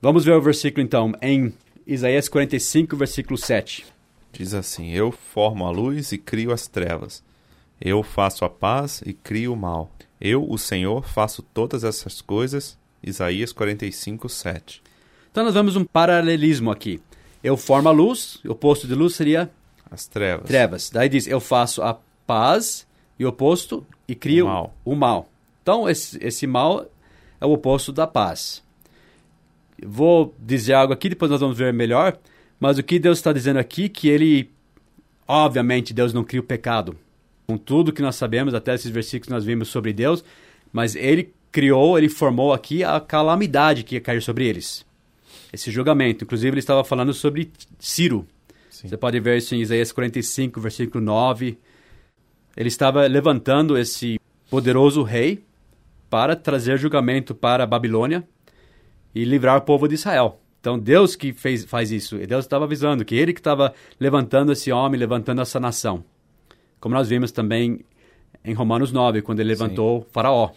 Vamos 0.00 0.24
ver 0.24 0.32
o 0.32 0.42
versículo, 0.42 0.84
então, 0.84 1.12
em 1.22 1.54
Isaías 1.86 2.28
45, 2.28 2.96
versículo 2.96 3.38
7. 3.38 3.86
Diz 4.32 4.52
assim: 4.52 4.90
Eu 4.90 5.12
formo 5.12 5.64
a 5.64 5.70
luz 5.70 6.10
e 6.10 6.18
crio 6.18 6.52
as 6.52 6.66
trevas. 6.66 7.22
Eu 7.84 8.04
faço 8.04 8.44
a 8.44 8.48
paz 8.48 9.02
e 9.04 9.12
crio 9.12 9.54
o 9.54 9.56
mal. 9.56 9.90
Eu, 10.20 10.48
o 10.48 10.56
Senhor, 10.56 11.04
faço 11.04 11.42
todas 11.42 11.82
essas 11.82 12.20
coisas. 12.20 12.78
Isaías 13.02 13.52
45, 13.52 14.28
7. 14.28 14.80
Então 15.32 15.42
nós 15.44 15.54
vemos 15.54 15.74
um 15.74 15.84
paralelismo 15.84 16.70
aqui. 16.70 17.00
Eu 17.42 17.56
formo 17.56 17.88
a 17.88 17.92
luz, 17.92 18.38
o 18.44 18.52
oposto 18.52 18.86
de 18.86 18.94
luz 18.94 19.16
seria 19.16 19.50
as 19.90 20.06
trevas. 20.06 20.46
Trevas. 20.46 20.90
Daí 20.90 21.08
diz: 21.08 21.26
Eu 21.26 21.40
faço 21.40 21.82
a 21.82 21.98
paz 22.24 22.86
e 23.18 23.24
o 23.24 23.28
oposto 23.30 23.84
e 24.06 24.14
crio 24.14 24.44
o 24.44 24.48
mal. 24.48 24.74
O 24.84 24.94
mal. 24.94 25.28
Então 25.60 25.90
esse, 25.90 26.24
esse 26.24 26.46
mal 26.46 26.86
é 27.40 27.46
o 27.46 27.50
oposto 27.50 27.90
da 27.90 28.06
paz. 28.06 28.62
Vou 29.84 30.32
dizer 30.38 30.74
algo 30.74 30.92
aqui, 30.92 31.08
depois 31.08 31.32
nós 31.32 31.40
vamos 31.40 31.58
ver 31.58 31.72
melhor. 31.72 32.16
Mas 32.60 32.78
o 32.78 32.82
que 32.84 33.00
Deus 33.00 33.18
está 33.18 33.32
dizendo 33.32 33.58
aqui, 33.58 33.88
que 33.88 34.08
ele, 34.08 34.52
obviamente, 35.26 35.92
Deus 35.92 36.14
não 36.14 36.22
cria 36.22 36.40
o 36.40 36.44
pecado. 36.44 36.96
Com 37.52 37.58
tudo 37.58 37.92
que 37.92 38.00
nós 38.00 38.16
sabemos, 38.16 38.54
até 38.54 38.74
esses 38.74 38.90
versículos 38.90 39.28
nós 39.28 39.44
vimos 39.44 39.68
sobre 39.68 39.92
Deus, 39.92 40.24
mas 40.72 40.96
ele 40.96 41.34
criou, 41.50 41.98
ele 41.98 42.08
formou 42.08 42.50
aqui 42.50 42.82
a 42.82 42.98
calamidade 42.98 43.82
que 43.82 43.94
ia 43.94 44.00
cair 44.00 44.22
sobre 44.22 44.46
eles. 44.46 44.86
Esse 45.52 45.70
julgamento. 45.70 46.24
Inclusive, 46.24 46.54
ele 46.54 46.60
estava 46.60 46.82
falando 46.82 47.12
sobre 47.12 47.52
Ciro. 47.78 48.26
Sim. 48.70 48.88
Você 48.88 48.96
pode 48.96 49.20
ver 49.20 49.36
isso 49.36 49.54
em 49.54 49.60
Isaías 49.60 49.92
45, 49.92 50.58
versículo 50.62 51.04
9. 51.04 51.58
Ele 52.56 52.68
estava 52.68 53.06
levantando 53.06 53.76
esse 53.76 54.18
poderoso 54.48 55.02
rei 55.02 55.44
para 56.08 56.34
trazer 56.34 56.78
julgamento 56.78 57.34
para 57.34 57.64
a 57.64 57.66
Babilônia 57.66 58.26
e 59.14 59.26
livrar 59.26 59.58
o 59.58 59.60
povo 59.60 59.86
de 59.86 59.96
Israel. 59.96 60.40
Então 60.58 60.78
Deus 60.78 61.14
que 61.14 61.34
fez, 61.34 61.66
faz 61.66 61.92
isso. 61.92 62.16
E 62.16 62.26
Deus 62.26 62.46
estava 62.46 62.64
avisando 62.64 63.04
que 63.04 63.14
ele 63.14 63.34
que 63.34 63.40
estava 63.40 63.74
levantando 64.00 64.52
esse 64.52 64.72
homem, 64.72 64.98
levantando 64.98 65.42
essa 65.42 65.60
nação. 65.60 66.02
Como 66.82 66.96
nós 66.96 67.08
vimos 67.08 67.30
também 67.30 67.78
em 68.44 68.52
Romanos 68.54 68.90
9, 68.90 69.22
quando 69.22 69.38
ele 69.38 69.50
levantou 69.50 70.00
Sim. 70.00 70.06
Faraó. 70.10 70.50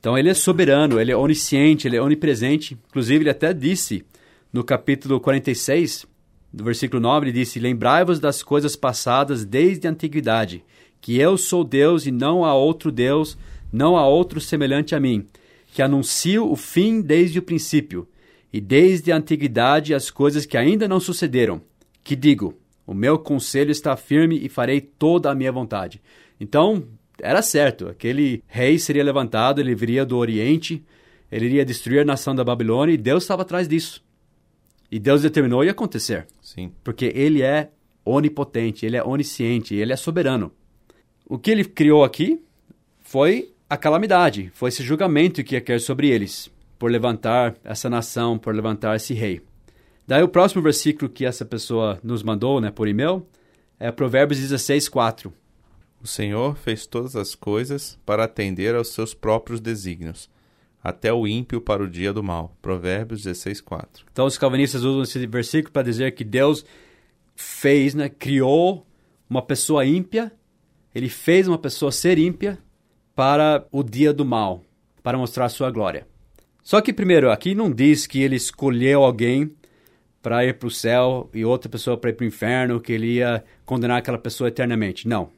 Então 0.00 0.18
ele 0.18 0.28
é 0.28 0.34
soberano, 0.34 1.00
ele 1.00 1.12
é 1.12 1.16
onisciente, 1.16 1.86
ele 1.86 1.96
é 1.96 2.02
onipresente. 2.02 2.76
Inclusive 2.88 3.22
ele 3.22 3.30
até 3.30 3.54
disse 3.54 4.04
no 4.52 4.64
capítulo 4.64 5.20
46, 5.20 6.04
do 6.52 6.64
versículo 6.64 7.00
9, 7.00 7.26
ele 7.26 7.32
disse: 7.32 7.60
Lembrai-vos 7.60 8.18
das 8.18 8.42
coisas 8.42 8.74
passadas 8.74 9.44
desde 9.44 9.86
a 9.86 9.90
antiguidade, 9.92 10.64
que 11.00 11.16
eu 11.16 11.38
sou 11.38 11.62
Deus 11.62 12.06
e 12.06 12.10
não 12.10 12.44
há 12.44 12.52
outro 12.52 12.90
Deus, 12.90 13.38
não 13.72 13.96
há 13.96 14.04
outro 14.04 14.40
semelhante 14.40 14.96
a 14.96 15.00
mim 15.00 15.24
que 15.72 15.80
anuncio 15.80 16.50
o 16.50 16.56
fim 16.56 17.00
desde 17.00 17.40
o 17.40 17.42
princípio, 17.42 18.08
e 18.52 18.60
desde 18.60 19.10
a 19.10 19.16
antiguidade 19.16 19.92
as 19.92 20.08
coisas 20.08 20.44
que 20.44 20.56
ainda 20.56 20.88
não 20.88 20.98
sucederam, 20.98 21.60
que 22.02 22.16
digo: 22.16 22.56
o 22.86 22.94
meu 22.94 23.18
conselho 23.18 23.70
está 23.70 23.96
firme 23.96 24.38
e 24.42 24.48
farei 24.48 24.80
toda 24.80 25.30
a 25.30 25.34
minha 25.34 25.52
vontade. 25.52 26.00
Então, 26.38 26.84
era 27.20 27.42
certo, 27.42 27.88
aquele 27.88 28.42
rei 28.46 28.78
seria 28.78 29.04
levantado, 29.04 29.60
ele 29.60 29.74
viria 29.74 30.04
do 30.04 30.16
Oriente, 30.16 30.84
ele 31.30 31.46
iria 31.46 31.64
destruir 31.64 32.00
a 32.00 32.04
nação 32.04 32.34
da 32.34 32.44
Babilônia, 32.44 32.94
e 32.94 32.98
Deus 32.98 33.24
estava 33.24 33.42
atrás 33.42 33.68
disso. 33.68 34.04
E 34.90 34.98
Deus 34.98 35.22
determinou 35.22 35.64
ia 35.64 35.70
acontecer. 35.70 36.26
Sim. 36.40 36.72
Porque 36.82 37.10
ele 37.14 37.42
é 37.42 37.70
onipotente, 38.04 38.84
ele 38.84 38.96
é 38.96 39.02
onisciente, 39.02 39.74
ele 39.74 39.92
é 39.92 39.96
soberano. 39.96 40.52
O 41.26 41.38
que 41.38 41.50
ele 41.50 41.64
criou 41.64 42.04
aqui 42.04 42.40
foi 43.00 43.52
a 43.68 43.76
calamidade, 43.76 44.50
foi 44.54 44.68
esse 44.68 44.82
julgamento 44.82 45.42
que 45.42 45.54
ia 45.54 45.60
cair 45.60 45.80
sobre 45.80 46.08
eles, 46.08 46.50
por 46.78 46.90
levantar 46.90 47.56
essa 47.64 47.88
nação, 47.88 48.38
por 48.38 48.54
levantar 48.54 48.94
esse 48.94 49.14
rei. 49.14 49.40
Daí 50.06 50.22
o 50.22 50.28
próximo 50.28 50.62
versículo 50.62 51.10
que 51.10 51.24
essa 51.24 51.44
pessoa 51.44 51.98
nos 52.02 52.22
mandou, 52.22 52.60
né, 52.60 52.70
por 52.70 52.86
e-mail, 52.86 53.26
é 53.78 53.90
Provérbios 53.90 54.38
16, 54.38 54.88
4. 54.88 55.32
O 56.02 56.06
Senhor 56.06 56.56
fez 56.56 56.86
todas 56.86 57.16
as 57.16 57.34
coisas 57.34 57.98
para 58.04 58.24
atender 58.24 58.74
aos 58.74 58.88
seus 58.88 59.14
próprios 59.14 59.60
desígnios, 59.60 60.28
até 60.82 61.10
o 61.10 61.26
ímpio 61.26 61.58
para 61.58 61.82
o 61.82 61.88
dia 61.88 62.12
do 62.12 62.22
mal. 62.22 62.54
Provérbios 62.60 63.22
16, 63.22 63.62
4. 63.62 64.04
Então 64.12 64.26
os 64.26 64.36
calvinistas 64.36 64.82
usam 64.82 65.02
esse 65.02 65.26
versículo 65.26 65.72
para 65.72 65.82
dizer 65.82 66.12
que 66.14 66.22
Deus 66.22 66.66
fez, 67.34 67.94
né, 67.94 68.10
criou 68.10 68.86
uma 69.28 69.40
pessoa 69.40 69.86
ímpia, 69.86 70.30
ele 70.94 71.08
fez 71.08 71.48
uma 71.48 71.58
pessoa 71.58 71.90
ser 71.90 72.18
ímpia 72.18 72.58
para 73.16 73.66
o 73.72 73.82
dia 73.82 74.12
do 74.12 74.24
mal, 74.24 74.62
para 75.02 75.16
mostrar 75.16 75.48
sua 75.48 75.70
glória. 75.70 76.06
Só 76.62 76.82
que, 76.82 76.92
primeiro, 76.92 77.30
aqui 77.30 77.54
não 77.54 77.72
diz 77.72 78.06
que 78.06 78.20
ele 78.20 78.36
escolheu 78.36 79.02
alguém 79.02 79.54
para 80.24 80.42
ir 80.42 80.54
para 80.54 80.66
o 80.66 80.70
céu 80.70 81.28
e 81.34 81.44
outra 81.44 81.68
pessoa 81.68 81.98
para 81.98 82.08
ir 82.08 82.14
para 82.14 82.24
o 82.24 82.26
inferno, 82.26 82.80
que 82.80 82.94
ele 82.94 83.16
ia 83.16 83.44
condenar 83.66 83.98
aquela 83.98 84.16
pessoa 84.16 84.48
eternamente. 84.48 85.06
Não. 85.06 85.28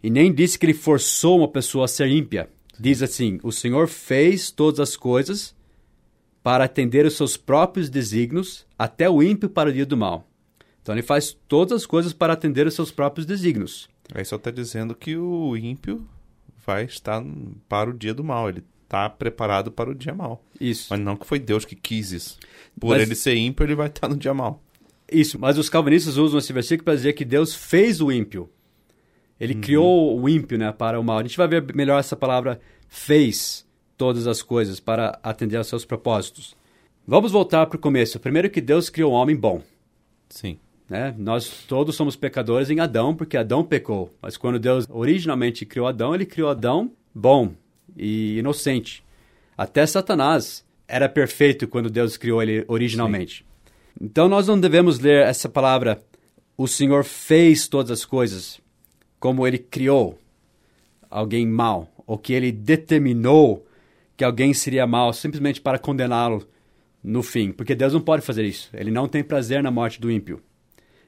E 0.00 0.08
nem 0.08 0.32
diz 0.32 0.56
que 0.56 0.64
ele 0.64 0.72
forçou 0.72 1.38
uma 1.38 1.48
pessoa 1.48 1.86
a 1.86 1.88
ser 1.88 2.06
ímpia. 2.06 2.48
Diz 2.78 3.02
assim: 3.02 3.40
o 3.42 3.50
Senhor 3.50 3.88
fez 3.88 4.52
todas 4.52 4.78
as 4.78 4.96
coisas 4.96 5.52
para 6.44 6.62
atender 6.62 7.04
os 7.04 7.16
seus 7.16 7.36
próprios 7.36 7.90
desígnios, 7.90 8.64
até 8.78 9.10
o 9.10 9.20
ímpio 9.20 9.50
para 9.50 9.68
o 9.68 9.72
dia 9.72 9.84
do 9.84 9.96
mal. 9.96 10.24
Então 10.80 10.94
ele 10.94 11.02
faz 11.02 11.36
todas 11.48 11.82
as 11.82 11.86
coisas 11.86 12.12
para 12.12 12.32
atender 12.32 12.68
os 12.68 12.74
seus 12.74 12.92
próprios 12.92 13.26
desígnios. 13.26 13.88
Aí 14.14 14.24
só 14.24 14.36
está 14.36 14.52
dizendo 14.52 14.94
que 14.94 15.16
o 15.16 15.56
ímpio 15.56 16.06
vai 16.64 16.84
estar 16.84 17.20
para 17.68 17.90
o 17.90 17.92
dia 17.92 18.14
do 18.14 18.22
mal. 18.22 18.48
Ele 18.48 18.62
está 18.88 19.08
preparado 19.10 19.70
para 19.70 19.90
o 19.90 19.94
dia 19.94 20.14
mal. 20.14 20.42
Isso. 20.58 20.86
Mas 20.90 20.98
não 20.98 21.14
que 21.14 21.26
foi 21.26 21.38
Deus 21.38 21.66
que 21.66 21.76
quis 21.76 22.10
isso. 22.10 22.38
Por 22.80 22.90
Mas- 22.90 23.02
ele 23.02 23.14
ser 23.14 23.36
ímpio, 23.36 23.64
ele 23.64 23.74
vai 23.74 23.88
estar 23.88 24.08
no 24.08 24.16
dia 24.16 24.32
mal. 24.32 24.62
Isso, 25.10 25.38
mas 25.38 25.56
os 25.56 25.70
calvinistas 25.70 26.16
usam 26.16 26.38
esse 26.38 26.52
versículo 26.52 26.84
para 26.84 26.94
dizer 26.94 27.12
que 27.14 27.24
Deus 27.24 27.54
fez 27.54 28.00
o 28.00 28.10
ímpio. 28.10 28.50
Ele 29.40 29.54
criou 29.54 30.18
o 30.20 30.28
ímpio 30.28 30.58
né, 30.58 30.70
para 30.72 30.98
o 30.98 31.04
mal. 31.04 31.18
A 31.18 31.22
gente 31.22 31.36
vai 31.36 31.46
ver 31.48 31.64
melhor 31.74 31.98
essa 31.98 32.16
palavra 32.16 32.60
fez 32.88 33.66
todas 33.96 34.26
as 34.26 34.42
coisas 34.42 34.80
para 34.80 35.18
atender 35.22 35.56
aos 35.56 35.66
seus 35.66 35.84
propósitos. 35.84 36.56
Vamos 37.06 37.32
voltar 37.32 37.66
para 37.66 37.76
o 37.76 37.80
começo. 37.80 38.20
Primeiro 38.20 38.50
que 38.50 38.60
Deus 38.60 38.90
criou 38.90 39.12
um 39.12 39.14
homem 39.14 39.36
bom. 39.36 39.62
Sim. 40.28 40.58
Né? 40.88 41.14
Nós 41.16 41.64
todos 41.66 41.94
somos 41.94 42.16
pecadores 42.16 42.68
em 42.68 42.80
Adão, 42.80 43.14
porque 43.14 43.36
Adão 43.36 43.64
pecou. 43.64 44.12
Mas 44.20 44.36
quando 44.36 44.58
Deus 44.58 44.86
originalmente 44.90 45.64
criou 45.64 45.86
Adão, 45.86 46.14
ele 46.14 46.26
criou 46.26 46.50
Adão 46.50 46.90
bom 47.14 47.54
e 47.96 48.38
inocente. 48.38 49.04
Até 49.56 49.86
Satanás 49.86 50.64
era 50.86 51.08
perfeito 51.08 51.68
quando 51.68 51.90
Deus 51.90 52.16
criou 52.16 52.42
ele 52.42 52.64
originalmente. 52.68 53.44
Então 54.00 54.28
nós 54.28 54.46
não 54.46 54.58
devemos 54.58 54.98
ler 54.98 55.26
essa 55.26 55.48
palavra, 55.48 56.00
o 56.56 56.68
Senhor 56.68 57.04
fez 57.04 57.68
todas 57.68 57.90
as 57.90 58.04
coisas, 58.04 58.60
como 59.18 59.46
ele 59.46 59.58
criou 59.58 60.18
alguém 61.10 61.46
mau, 61.46 61.88
ou 62.06 62.16
que 62.16 62.32
ele 62.32 62.52
determinou 62.52 63.66
que 64.16 64.24
alguém 64.24 64.52
seria 64.54 64.86
mau 64.86 65.12
simplesmente 65.12 65.60
para 65.60 65.78
condená-lo 65.78 66.46
no 67.02 67.22
fim. 67.22 67.52
Porque 67.52 67.74
Deus 67.74 67.92
não 67.92 68.00
pode 68.00 68.24
fazer 68.24 68.44
isso. 68.44 68.68
Ele 68.74 68.90
não 68.90 69.08
tem 69.08 69.22
prazer 69.22 69.62
na 69.62 69.70
morte 69.70 70.00
do 70.00 70.10
ímpio. 70.10 70.42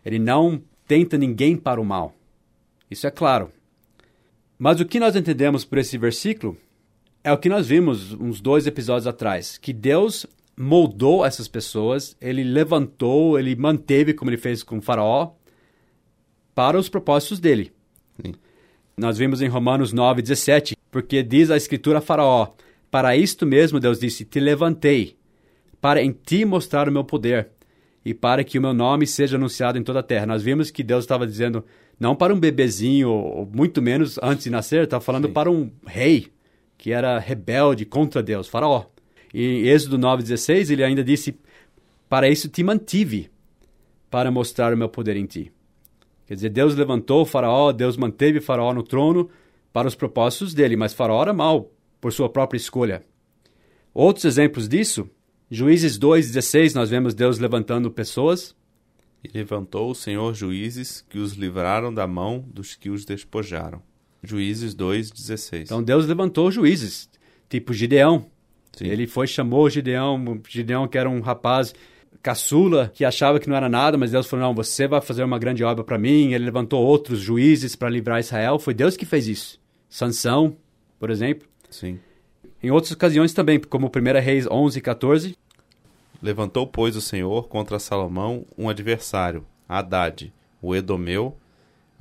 Ele 0.04 0.18
não 0.18 0.62
tenta 0.86 1.18
ninguém 1.18 1.56
para 1.56 1.80
o 1.80 1.84
mal. 1.84 2.14
Isso 2.90 3.06
é 3.06 3.10
claro. 3.10 3.50
Mas 4.58 4.80
o 4.80 4.84
que 4.84 5.00
nós 5.00 5.16
entendemos 5.16 5.64
por 5.64 5.78
esse 5.78 5.96
versículo 5.96 6.56
é 7.22 7.32
o 7.32 7.38
que 7.38 7.48
nós 7.48 7.66
vimos 7.66 8.12
uns 8.12 8.40
dois 8.40 8.66
episódios 8.66 9.06
atrás, 9.06 9.58
que 9.58 9.72
Deus 9.72 10.26
moldou 10.56 11.24
essas 11.24 11.48
pessoas, 11.48 12.16
ele 12.20 12.44
levantou, 12.44 13.38
ele 13.38 13.54
manteve, 13.56 14.12
como 14.14 14.30
ele 14.30 14.36
fez 14.36 14.62
com 14.62 14.78
o 14.78 14.82
faraó, 14.82 15.32
para 16.54 16.78
os 16.78 16.88
propósitos 16.88 17.40
dele. 17.40 17.72
Sim. 18.24 18.34
Nós 18.96 19.16
vimos 19.16 19.40
em 19.40 19.48
Romanos 19.48 19.92
9, 19.92 20.20
17, 20.20 20.76
porque 20.90 21.22
diz 21.22 21.50
a 21.50 21.56
escritura 21.56 21.98
a 21.98 22.02
faraó, 22.02 22.48
para 22.90 23.16
isto 23.16 23.46
mesmo 23.46 23.80
Deus 23.80 23.98
disse, 23.98 24.24
te 24.24 24.40
levantei, 24.40 25.16
para 25.80 26.02
em 26.02 26.12
ti 26.12 26.44
mostrar 26.44 26.88
o 26.88 26.92
meu 26.92 27.04
poder, 27.04 27.48
e 28.04 28.12
para 28.12 28.44
que 28.44 28.58
o 28.58 28.62
meu 28.62 28.74
nome 28.74 29.06
seja 29.06 29.36
anunciado 29.36 29.78
em 29.78 29.82
toda 29.82 30.00
a 30.00 30.02
terra. 30.02 30.26
Nós 30.26 30.42
vimos 30.42 30.70
que 30.70 30.82
Deus 30.82 31.04
estava 31.04 31.26
dizendo, 31.26 31.64
não 31.98 32.14
para 32.16 32.34
um 32.34 32.40
bebezinho, 32.40 33.10
ou 33.10 33.46
muito 33.46 33.80
menos 33.80 34.18
antes 34.22 34.44
de 34.44 34.50
nascer, 34.50 34.84
estava 34.84 35.02
falando 35.02 35.28
Sim. 35.28 35.32
para 35.32 35.50
um 35.50 35.70
rei, 35.86 36.30
que 36.80 36.92
era 36.92 37.18
rebelde 37.18 37.84
contra 37.84 38.22
Deus, 38.22 38.48
faraó. 38.48 38.86
Em 39.34 39.66
Êxodo 39.66 39.98
9,16 39.98 40.70
ele 40.70 40.82
ainda 40.82 41.04
disse, 41.04 41.38
para 42.08 42.26
isso 42.26 42.48
te 42.48 42.64
mantive, 42.64 43.30
para 44.08 44.30
mostrar 44.30 44.72
o 44.72 44.78
meu 44.78 44.88
poder 44.88 45.14
em 45.14 45.26
ti. 45.26 45.52
Quer 46.26 46.36
dizer, 46.36 46.48
Deus 46.48 46.74
levantou 46.74 47.26
faraó, 47.26 47.70
Deus 47.70 47.98
manteve 47.98 48.40
faraó 48.40 48.72
no 48.72 48.82
trono 48.82 49.28
para 49.74 49.86
os 49.86 49.94
propósitos 49.94 50.54
dele, 50.54 50.74
mas 50.74 50.94
faraó 50.94 51.20
era 51.20 51.34
mau 51.34 51.70
por 52.00 52.14
sua 52.14 52.30
própria 52.30 52.56
escolha. 52.56 53.02
Outros 53.92 54.24
exemplos 54.24 54.66
disso, 54.66 55.06
Juízes 55.50 55.98
2,16, 55.98 56.74
nós 56.74 56.88
vemos 56.88 57.12
Deus 57.12 57.38
levantando 57.38 57.90
pessoas. 57.90 58.56
E 59.22 59.28
levantou 59.36 59.90
o 59.90 59.94
Senhor 59.94 60.32
juízes 60.32 61.04
que 61.10 61.18
os 61.18 61.34
livraram 61.34 61.92
da 61.92 62.06
mão 62.06 62.42
dos 62.48 62.74
que 62.74 62.88
os 62.88 63.04
despojaram. 63.04 63.82
Juízes 64.22 64.74
2,16. 64.74 65.62
Então 65.62 65.82
Deus 65.82 66.06
levantou 66.06 66.50
juízes, 66.50 67.08
tipo 67.48 67.72
Gideão. 67.72 68.26
Sim. 68.72 68.86
Ele 68.86 69.06
foi, 69.06 69.26
chamou 69.26 69.68
Gideão, 69.68 70.40
Gideão 70.48 70.86
que 70.86 70.98
era 70.98 71.08
um 71.08 71.20
rapaz 71.20 71.74
caçula, 72.22 72.90
que 72.94 73.04
achava 73.04 73.40
que 73.40 73.48
não 73.48 73.56
era 73.56 73.68
nada, 73.68 73.96
mas 73.96 74.10
Deus 74.10 74.26
falou, 74.26 74.46
não, 74.46 74.54
você 74.54 74.86
vai 74.86 75.00
fazer 75.00 75.24
uma 75.24 75.38
grande 75.38 75.64
obra 75.64 75.82
para 75.82 75.98
mim. 75.98 76.32
Ele 76.32 76.44
levantou 76.44 76.84
outros 76.84 77.20
juízes 77.20 77.74
para 77.74 77.88
livrar 77.88 78.20
Israel. 78.20 78.58
Foi 78.58 78.74
Deus 78.74 78.96
que 78.96 79.06
fez 79.06 79.26
isso. 79.26 79.60
Sansão, 79.88 80.56
por 80.98 81.10
exemplo. 81.10 81.48
Sim. 81.70 81.98
Em 82.62 82.70
outras 82.70 82.92
ocasiões 82.92 83.32
também, 83.32 83.58
como 83.58 83.86
1 83.86 84.20
Reis 84.20 84.46
11, 84.46 84.80
14. 84.80 85.36
Levantou, 86.22 86.66
pois, 86.66 86.94
o 86.96 87.00
Senhor 87.00 87.48
contra 87.48 87.78
Salomão 87.78 88.44
um 88.56 88.68
adversário, 88.68 89.46
Haddad, 89.66 90.32
o 90.60 90.76
Edomeu. 90.76 91.36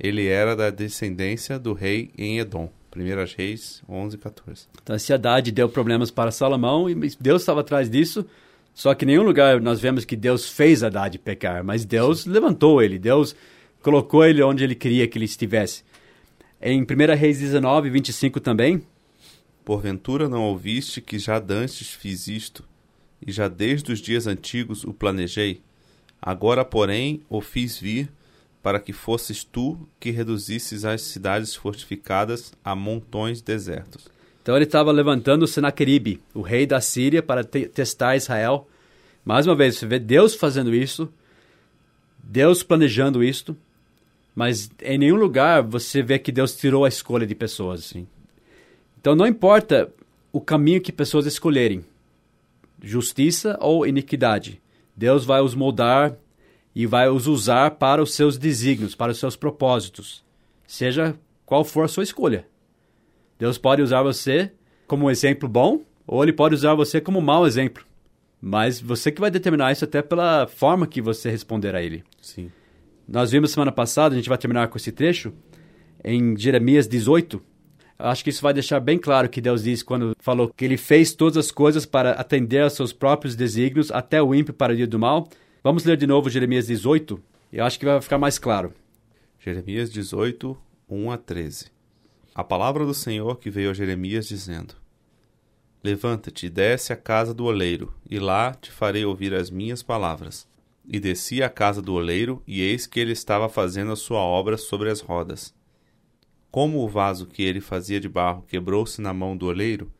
Ele 0.00 0.26
era 0.26 0.56
da 0.56 0.70
descendência 0.70 1.58
do 1.58 1.72
rei 1.72 2.10
em 2.16 2.38
Edom. 2.38 2.70
1 2.96 3.36
Reis 3.36 3.82
11, 3.88 4.18
14. 4.18 4.66
Então, 4.82 4.96
esse 4.96 5.12
Haddad 5.12 5.52
deu 5.52 5.68
problemas 5.68 6.10
para 6.10 6.32
Salomão 6.32 6.90
e 6.90 6.94
Deus 7.20 7.42
estava 7.42 7.60
atrás 7.60 7.88
disso. 7.88 8.26
Só 8.74 8.94
que 8.94 9.04
em 9.04 9.08
nenhum 9.08 9.22
lugar 9.22 9.60
nós 9.60 9.78
vemos 9.80 10.04
que 10.04 10.16
Deus 10.16 10.48
fez 10.48 10.82
Haddad 10.82 11.18
pecar, 11.18 11.62
mas 11.62 11.84
Deus 11.84 12.26
levantou 12.26 12.82
ele, 12.82 12.98
Deus 12.98 13.36
colocou 13.82 14.24
ele 14.24 14.42
onde 14.42 14.64
ele 14.64 14.74
queria 14.74 15.06
que 15.06 15.18
ele 15.18 15.24
estivesse. 15.24 15.84
Em 16.60 16.82
1 16.82 16.86
Reis 17.16 17.38
19, 17.38 17.90
25 17.90 18.40
também, 18.40 18.82
Porventura 19.64 20.28
não 20.28 20.42
ouviste 20.42 21.00
que 21.00 21.18
já 21.18 21.38
dantes 21.38 21.90
fiz 21.90 22.26
isto, 22.26 22.64
e 23.24 23.30
já 23.30 23.46
desde 23.46 23.92
os 23.92 24.00
dias 24.00 24.26
antigos 24.26 24.82
o 24.84 24.92
planejei? 24.92 25.60
Agora, 26.20 26.64
porém, 26.64 27.22
o 27.28 27.40
fiz 27.40 27.78
vir, 27.78 28.10
para 28.62 28.78
que 28.78 28.92
fosses 28.92 29.42
tu 29.42 29.88
que 29.98 30.10
reduzisses 30.10 30.84
as 30.84 31.02
cidades 31.02 31.54
fortificadas 31.54 32.52
a 32.64 32.74
montões 32.74 33.40
desertos. 33.40 34.08
Então 34.42 34.56
ele 34.56 34.64
estava 34.64 34.90
levantando 34.90 35.46
Senaqueribe, 35.46 36.20
o 36.34 36.40
rei 36.40 36.66
da 36.66 36.80
Síria, 36.80 37.22
para 37.22 37.44
te 37.44 37.66
testar 37.66 38.16
Israel. 38.16 38.68
Mais 39.24 39.46
uma 39.46 39.54
vez, 39.54 39.76
você 39.76 39.86
vê 39.86 39.98
Deus 39.98 40.34
fazendo 40.34 40.74
isso, 40.74 41.12
Deus 42.22 42.62
planejando 42.62 43.22
isto, 43.22 43.56
mas 44.34 44.70
em 44.82 44.98
nenhum 44.98 45.16
lugar 45.16 45.62
você 45.62 46.02
vê 46.02 46.18
que 46.18 46.32
Deus 46.32 46.56
tirou 46.56 46.84
a 46.84 46.88
escolha 46.88 47.26
de 47.26 47.34
pessoas. 47.34 47.84
Sim. 47.84 48.06
Então 49.00 49.14
não 49.14 49.26
importa 49.26 49.92
o 50.32 50.40
caminho 50.40 50.80
que 50.80 50.92
pessoas 50.92 51.26
escolherem, 51.26 51.84
justiça 52.82 53.58
ou 53.60 53.86
iniquidade, 53.86 54.60
Deus 54.96 55.24
vai 55.24 55.40
os 55.40 55.54
moldar 55.54 56.14
e 56.80 56.86
vai 56.86 57.10
os 57.10 57.26
usar 57.26 57.72
para 57.72 58.02
os 58.02 58.14
seus 58.14 58.38
desígnios, 58.38 58.94
para 58.94 59.12
os 59.12 59.18
seus 59.18 59.36
propósitos, 59.36 60.24
seja 60.66 61.14
qual 61.44 61.62
for 61.62 61.84
a 61.84 61.88
sua 61.88 62.02
escolha. 62.02 62.46
Deus 63.38 63.58
pode 63.58 63.82
usar 63.82 64.02
você 64.02 64.50
como 64.86 65.04
um 65.04 65.10
exemplo 65.10 65.46
bom, 65.46 65.82
ou 66.06 66.22
ele 66.22 66.32
pode 66.32 66.54
usar 66.54 66.74
você 66.74 66.98
como 66.98 67.18
um 67.18 67.22
mau 67.22 67.46
exemplo. 67.46 67.84
Mas 68.40 68.80
você 68.80 69.12
que 69.12 69.20
vai 69.20 69.30
determinar 69.30 69.70
isso 69.72 69.84
até 69.84 70.00
pela 70.00 70.46
forma 70.46 70.86
que 70.86 71.02
você 71.02 71.28
responder 71.28 71.74
a 71.74 71.82
ele. 71.82 72.02
Sim. 72.18 72.50
Nós 73.06 73.30
vimos 73.30 73.50
semana 73.50 73.70
passada, 73.70 74.14
a 74.14 74.16
gente 74.16 74.30
vai 74.30 74.38
terminar 74.38 74.68
com 74.68 74.78
esse 74.78 74.90
trecho, 74.90 75.34
em 76.02 76.34
Jeremias 76.34 76.88
18. 76.88 77.42
Eu 77.98 78.06
acho 78.06 78.24
que 78.24 78.30
isso 78.30 78.40
vai 78.40 78.54
deixar 78.54 78.80
bem 78.80 78.96
claro 78.98 79.28
que 79.28 79.42
Deus 79.42 79.64
disse 79.64 79.84
quando 79.84 80.16
falou 80.18 80.48
que 80.48 80.64
ele 80.64 80.78
fez 80.78 81.12
todas 81.12 81.36
as 81.36 81.50
coisas 81.50 81.84
para 81.84 82.12
atender 82.12 82.62
aos 82.62 82.72
seus 82.72 82.90
próprios 82.90 83.36
desígnios, 83.36 83.90
até 83.90 84.22
o 84.22 84.34
ímpio 84.34 84.54
para 84.54 84.72
o 84.72 84.76
dia 84.76 84.86
do 84.86 84.98
mal. 84.98 85.28
Vamos 85.62 85.84
ler 85.84 85.98
de 85.98 86.06
novo 86.06 86.30
Jeremias 86.30 86.68
18, 86.68 87.22
eu 87.52 87.62
acho 87.62 87.78
que 87.78 87.84
vai 87.84 88.00
ficar 88.00 88.16
mais 88.16 88.38
claro. 88.38 88.72
Jeremias 89.38 89.92
18, 89.92 90.56
1 90.88 91.10
a 91.10 91.18
13. 91.18 91.66
A 92.34 92.42
palavra 92.42 92.86
do 92.86 92.94
Senhor 92.94 93.36
que 93.36 93.50
veio 93.50 93.70
a 93.70 93.74
Jeremias 93.74 94.26
dizendo: 94.26 94.74
Levanta-te 95.84 96.46
e 96.46 96.48
desce 96.48 96.94
à 96.94 96.96
casa 96.96 97.34
do 97.34 97.44
oleiro, 97.44 97.92
e 98.08 98.18
lá 98.18 98.54
te 98.54 98.70
farei 98.70 99.04
ouvir 99.04 99.34
as 99.34 99.50
minhas 99.50 99.82
palavras. 99.82 100.48
E 100.88 100.98
desci 100.98 101.42
à 101.42 101.50
casa 101.50 101.82
do 101.82 101.92
oleiro, 101.92 102.42
e 102.46 102.62
eis 102.62 102.86
que 102.86 102.98
ele 102.98 103.12
estava 103.12 103.46
fazendo 103.46 103.92
a 103.92 103.96
sua 103.96 104.20
obra 104.20 104.56
sobre 104.56 104.88
as 104.88 105.02
rodas. 105.02 105.54
Como 106.50 106.78
o 106.78 106.88
vaso 106.88 107.26
que 107.26 107.42
ele 107.42 107.60
fazia 107.60 108.00
de 108.00 108.08
barro 108.08 108.46
quebrou-se 108.48 108.98
na 109.02 109.12
mão 109.12 109.36
do 109.36 109.44
oleiro, 109.44 109.92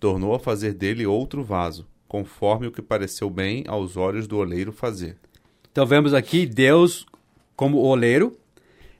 tornou 0.00 0.34
a 0.34 0.40
fazer 0.40 0.74
dele 0.74 1.06
outro 1.06 1.44
vaso, 1.44 1.86
conforme 2.14 2.68
o 2.68 2.70
que 2.70 2.80
pareceu 2.80 3.28
bem 3.28 3.64
aos 3.66 3.96
olhos 3.96 4.28
do 4.28 4.36
oleiro 4.36 4.70
fazer. 4.70 5.16
Então 5.72 5.84
vemos 5.84 6.14
aqui 6.14 6.46
Deus 6.46 7.04
como 7.56 7.78
oleiro, 7.78 8.38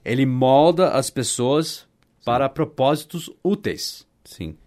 ele 0.03 0.25
molda 0.25 0.89
as 0.89 1.09
pessoas 1.09 1.87
para 2.25 2.49
propósitos 2.49 3.29
úteis. 3.41 4.05
Sim. 4.25 4.57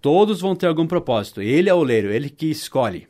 Todos 0.00 0.40
vão 0.40 0.54
ter 0.54 0.68
algum 0.68 0.86
propósito. 0.86 1.42
Ele 1.42 1.68
é 1.68 1.74
o 1.74 1.78
oleiro, 1.78 2.12
ele 2.12 2.30
que 2.30 2.46
escolhe. 2.46 3.08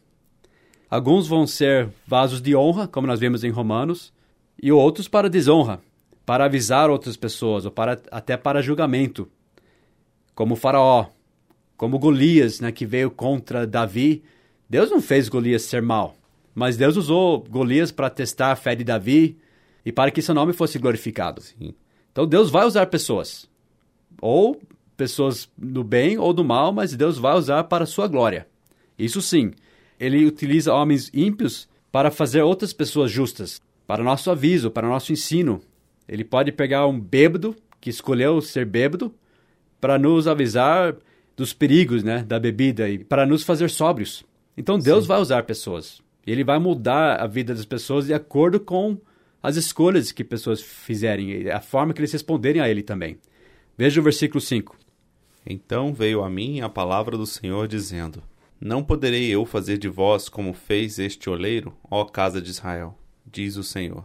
Alguns 0.88 1.28
vão 1.28 1.46
ser 1.46 1.90
vasos 2.06 2.40
de 2.40 2.56
honra, 2.56 2.88
como 2.88 3.06
nós 3.06 3.20
vemos 3.20 3.44
em 3.44 3.50
Romanos, 3.50 4.14
e 4.62 4.72
outros 4.72 5.08
para 5.08 5.28
desonra, 5.28 5.78
para 6.24 6.46
avisar 6.46 6.88
outras 6.88 7.18
pessoas, 7.18 7.66
ou 7.66 7.70
para, 7.70 8.00
até 8.10 8.34
para 8.34 8.62
julgamento. 8.62 9.28
Como 10.34 10.54
o 10.54 10.56
Faraó, 10.56 11.08
como 11.76 11.98
Golias, 11.98 12.60
né, 12.60 12.72
que 12.72 12.86
veio 12.86 13.10
contra 13.10 13.66
Davi. 13.66 14.24
Deus 14.68 14.90
não 14.90 15.00
fez 15.00 15.28
Golias 15.28 15.62
ser 15.62 15.82
mal, 15.82 16.16
mas 16.54 16.76
Deus 16.76 16.96
usou 16.96 17.44
Golias 17.48 17.92
para 17.92 18.10
testar 18.10 18.52
a 18.52 18.56
fé 18.56 18.74
de 18.74 18.82
Davi 18.82 19.36
e 19.84 19.92
para 19.92 20.10
que 20.10 20.22
seu 20.22 20.34
nome 20.34 20.52
fosse 20.52 20.78
glorificado. 20.78 21.40
Sim. 21.40 21.74
Então 22.10 22.26
Deus 22.26 22.50
vai 22.50 22.66
usar 22.66 22.86
pessoas, 22.86 23.48
ou 24.20 24.60
pessoas 24.96 25.48
do 25.56 25.84
bem 25.84 26.18
ou 26.18 26.32
do 26.32 26.42
mal, 26.42 26.72
mas 26.72 26.94
Deus 26.94 27.18
vai 27.18 27.36
usar 27.36 27.64
para 27.64 27.84
a 27.84 27.86
sua 27.86 28.08
glória. 28.08 28.46
Isso 28.98 29.20
sim, 29.20 29.52
ele 30.00 30.24
utiliza 30.26 30.72
homens 30.72 31.10
ímpios 31.12 31.68
para 31.92 32.10
fazer 32.10 32.42
outras 32.42 32.72
pessoas 32.72 33.10
justas, 33.10 33.60
para 33.86 34.02
nosso 34.02 34.30
aviso, 34.30 34.70
para 34.70 34.88
nosso 34.88 35.12
ensino. 35.12 35.60
Ele 36.08 36.24
pode 36.24 36.52
pegar 36.52 36.86
um 36.86 36.98
bêbado 36.98 37.54
que 37.80 37.90
escolheu 37.90 38.40
ser 38.40 38.64
bêbado 38.64 39.14
para 39.80 39.98
nos 39.98 40.26
avisar 40.26 40.96
dos 41.36 41.52
perigos, 41.52 42.02
né, 42.02 42.24
da 42.24 42.40
bebida 42.40 42.88
e 42.88 42.98
para 42.98 43.26
nos 43.26 43.42
fazer 43.42 43.70
sóbrios. 43.70 44.24
Então 44.56 44.78
Deus 44.78 45.04
Sim. 45.04 45.08
vai 45.08 45.20
usar 45.20 45.42
pessoas. 45.44 46.00
Ele 46.26 46.42
vai 46.42 46.58
mudar 46.58 47.20
a 47.20 47.26
vida 47.26 47.54
das 47.54 47.64
pessoas 47.64 48.06
de 48.06 48.14
acordo 48.14 48.58
com 48.58 48.98
as 49.42 49.56
escolhas 49.56 50.10
que 50.10 50.24
pessoas 50.24 50.60
fizerem, 50.60 51.48
a 51.50 51.60
forma 51.60 51.92
que 51.92 52.00
eles 52.00 52.12
responderem 52.12 52.60
a 52.60 52.68
ele 52.68 52.82
também. 52.82 53.18
Veja 53.76 54.00
o 54.00 54.04
versículo 54.04 54.40
5. 54.40 54.76
Então 55.46 55.94
veio 55.94 56.24
a 56.24 56.28
mim 56.28 56.60
a 56.60 56.68
palavra 56.68 57.16
do 57.16 57.26
Senhor 57.26 57.68
dizendo: 57.68 58.22
Não 58.60 58.82
poderei 58.82 59.28
eu 59.28 59.44
fazer 59.44 59.78
de 59.78 59.88
vós 59.88 60.28
como 60.28 60.52
fez 60.52 60.98
este 60.98 61.30
oleiro, 61.30 61.76
ó 61.88 62.04
casa 62.04 62.42
de 62.42 62.50
Israel, 62.50 62.98
diz 63.24 63.56
o 63.56 63.62
Senhor. 63.62 64.04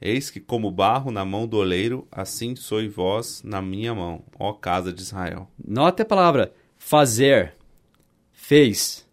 Eis 0.00 0.30
que 0.30 0.40
como 0.40 0.70
barro 0.70 1.10
na 1.10 1.24
mão 1.24 1.46
do 1.46 1.58
oleiro, 1.58 2.06
assim 2.10 2.56
sois 2.56 2.92
vós 2.92 3.42
na 3.42 3.60
minha 3.60 3.94
mão, 3.94 4.24
ó 4.38 4.52
casa 4.52 4.92
de 4.92 5.02
Israel. 5.02 5.48
Note 5.62 6.02
a 6.02 6.04
palavra 6.04 6.52
fazer, 6.76 7.54
fez. 8.32 9.03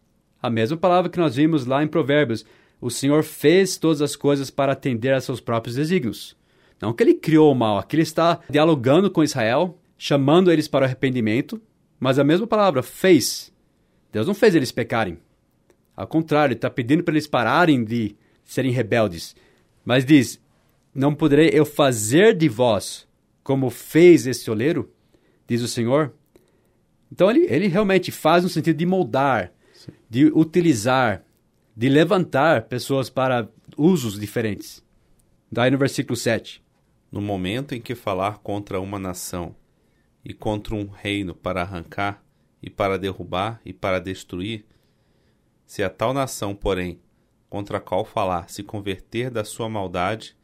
A 0.42 0.50
mesma 0.50 0.78
palavra 0.78 1.10
que 1.10 1.20
nós 1.20 1.36
vimos 1.36 1.66
lá 1.66 1.84
em 1.84 1.88
Provérbios. 1.88 2.46
O 2.80 2.90
Senhor 2.90 3.24
fez 3.24 3.78
todas 3.78 4.02
as 4.02 4.16
coisas 4.16 4.50
para 4.50 4.74
atender 4.74 5.14
a 5.14 5.22
seus 5.22 5.40
próprios 5.40 5.76
desígnios. 5.76 6.36
Não 6.82 6.94
que 6.94 7.04
ele 7.04 7.14
criou 7.14 7.52
o 7.52 7.56
mal, 7.56 7.78
aqui 7.78 7.96
ele 7.96 8.02
está 8.04 8.40
dialogando 8.50 9.12
com 9.12 9.24
Israel, 9.24 9.78
chamando 9.98 10.52
eles 10.52 10.68
para 10.68 10.82
o 10.82 10.86
arrependimento, 10.86 11.62
mas 12.00 12.18
a 12.18 12.24
mesma 12.24 12.48
palavra, 12.48 12.82
fez. 12.82 13.54
Deus 14.12 14.26
não 14.26 14.34
fez 14.34 14.56
eles 14.56 14.72
pecarem. 14.72 15.20
Ao 15.96 16.08
contrário, 16.08 16.54
ele 16.54 16.58
está 16.58 16.72
pedindo 16.72 17.04
para 17.04 17.14
eles 17.14 17.28
pararem 17.28 17.84
de 17.84 18.16
serem 18.44 18.72
rebeldes. 18.72 19.36
Mas 19.86 20.04
diz: 20.04 20.42
Não 20.96 21.14
poderei 21.14 21.52
eu 21.54 21.66
fazer 21.66 22.36
de 22.36 22.50
vós 22.50 23.08
como 23.44 23.70
fez 23.70 24.26
esse 24.26 24.50
oleiro? 24.50 24.92
Diz 25.48 25.62
o 25.62 25.68
Senhor. 25.68 26.12
Então 27.12 27.30
ele, 27.30 27.46
ele 27.50 27.68
realmente 27.68 28.12
faz 28.12 28.44
no 28.44 28.50
sentido 28.50 28.78
de 28.78 28.86
moldar. 28.86 29.52
De 30.12 30.26
utilizar, 30.26 31.24
de 31.74 31.88
levantar 31.88 32.64
pessoas 32.64 33.10
para 33.10 33.48
usos 33.78 34.20
diferentes. 34.20 34.84
Daí 35.50 35.72
no 35.72 35.78
versículo 35.78 36.18
7. 36.18 36.62
No 37.10 37.22
momento 37.22 37.74
em 37.74 37.80
que 37.80 37.96
falar 37.96 38.40
contra 38.40 38.82
uma 38.82 39.00
nação 39.00 39.56
e 40.26 40.34
contra 40.34 40.76
um 40.76 40.90
reino 40.90 41.34
para 41.34 41.62
arrancar, 41.62 42.22
e 42.62 42.70
para 42.70 43.00
derrubar, 43.00 43.62
e 43.64 43.72
para 43.72 44.02
destruir, 44.02 44.66
se 45.66 45.82
a 45.82 45.90
tal 45.90 46.14
nação, 46.14 46.54
porém, 46.54 47.00
contra 47.50 47.78
a 47.78 47.82
qual 47.82 48.04
falar 48.04 48.50
se 48.50 48.64
converter 48.64 49.32
da 49.32 49.46
sua 49.46 49.70
maldade, 49.70 50.36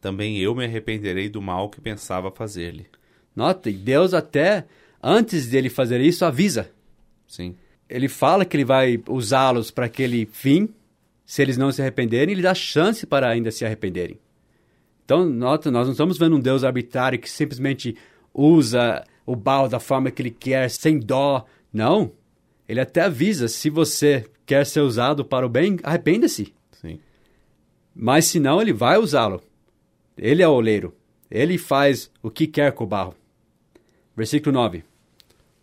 também 0.00 0.38
eu 0.38 0.56
me 0.56 0.64
arrependerei 0.64 1.28
do 1.28 1.40
mal 1.40 1.70
que 1.70 1.80
pensava 1.80 2.32
fazer-lhe. 2.32 2.88
Note, 3.34 3.70
Deus 3.70 4.12
até 4.12 4.66
antes 5.00 5.46
dele 5.46 5.70
fazer 5.70 6.00
isso 6.00 6.24
avisa. 6.24 6.72
Sim. 7.28 7.56
Ele 7.88 8.08
fala 8.08 8.44
que 8.44 8.56
ele 8.56 8.64
vai 8.64 9.02
usá-los 9.08 9.70
para 9.70 9.86
aquele 9.86 10.26
fim, 10.26 10.68
se 11.24 11.42
eles 11.42 11.56
não 11.56 11.72
se 11.72 11.80
arrependerem, 11.80 12.32
ele 12.32 12.42
dá 12.42 12.54
chance 12.54 13.06
para 13.06 13.28
ainda 13.28 13.50
se 13.50 13.64
arrependerem. 13.64 14.18
Então, 15.04 15.26
nota, 15.26 15.70
nós 15.70 15.86
não 15.86 15.92
estamos 15.92 16.18
vendo 16.18 16.36
um 16.36 16.40
Deus 16.40 16.64
arbitrário 16.64 17.18
que 17.18 17.30
simplesmente 17.30 17.96
usa 18.32 19.04
o 19.26 19.36
mal 19.36 19.68
da 19.68 19.78
forma 19.78 20.10
que 20.10 20.22
ele 20.22 20.30
quer, 20.30 20.70
sem 20.70 20.98
dó. 20.98 21.44
Não. 21.72 22.12
Ele 22.68 22.80
até 22.80 23.02
avisa: 23.02 23.48
se 23.48 23.68
você 23.68 24.24
quer 24.46 24.64
ser 24.64 24.80
usado 24.80 25.24
para 25.24 25.46
o 25.46 25.48
bem, 25.48 25.78
arrependa-se. 25.82 26.54
Sim. 26.72 26.98
Mas 27.94 28.26
se 28.26 28.40
não, 28.40 28.60
ele 28.60 28.72
vai 28.72 28.98
usá-lo. 28.98 29.42
Ele 30.16 30.42
é 30.42 30.48
o 30.48 30.52
oleiro. 30.52 30.94
Ele 31.30 31.58
faz 31.58 32.10
o 32.22 32.30
que 32.30 32.46
quer 32.46 32.72
com 32.72 32.84
o 32.84 32.86
barro. 32.86 33.14
Versículo 34.16 34.52
9. 34.54 34.84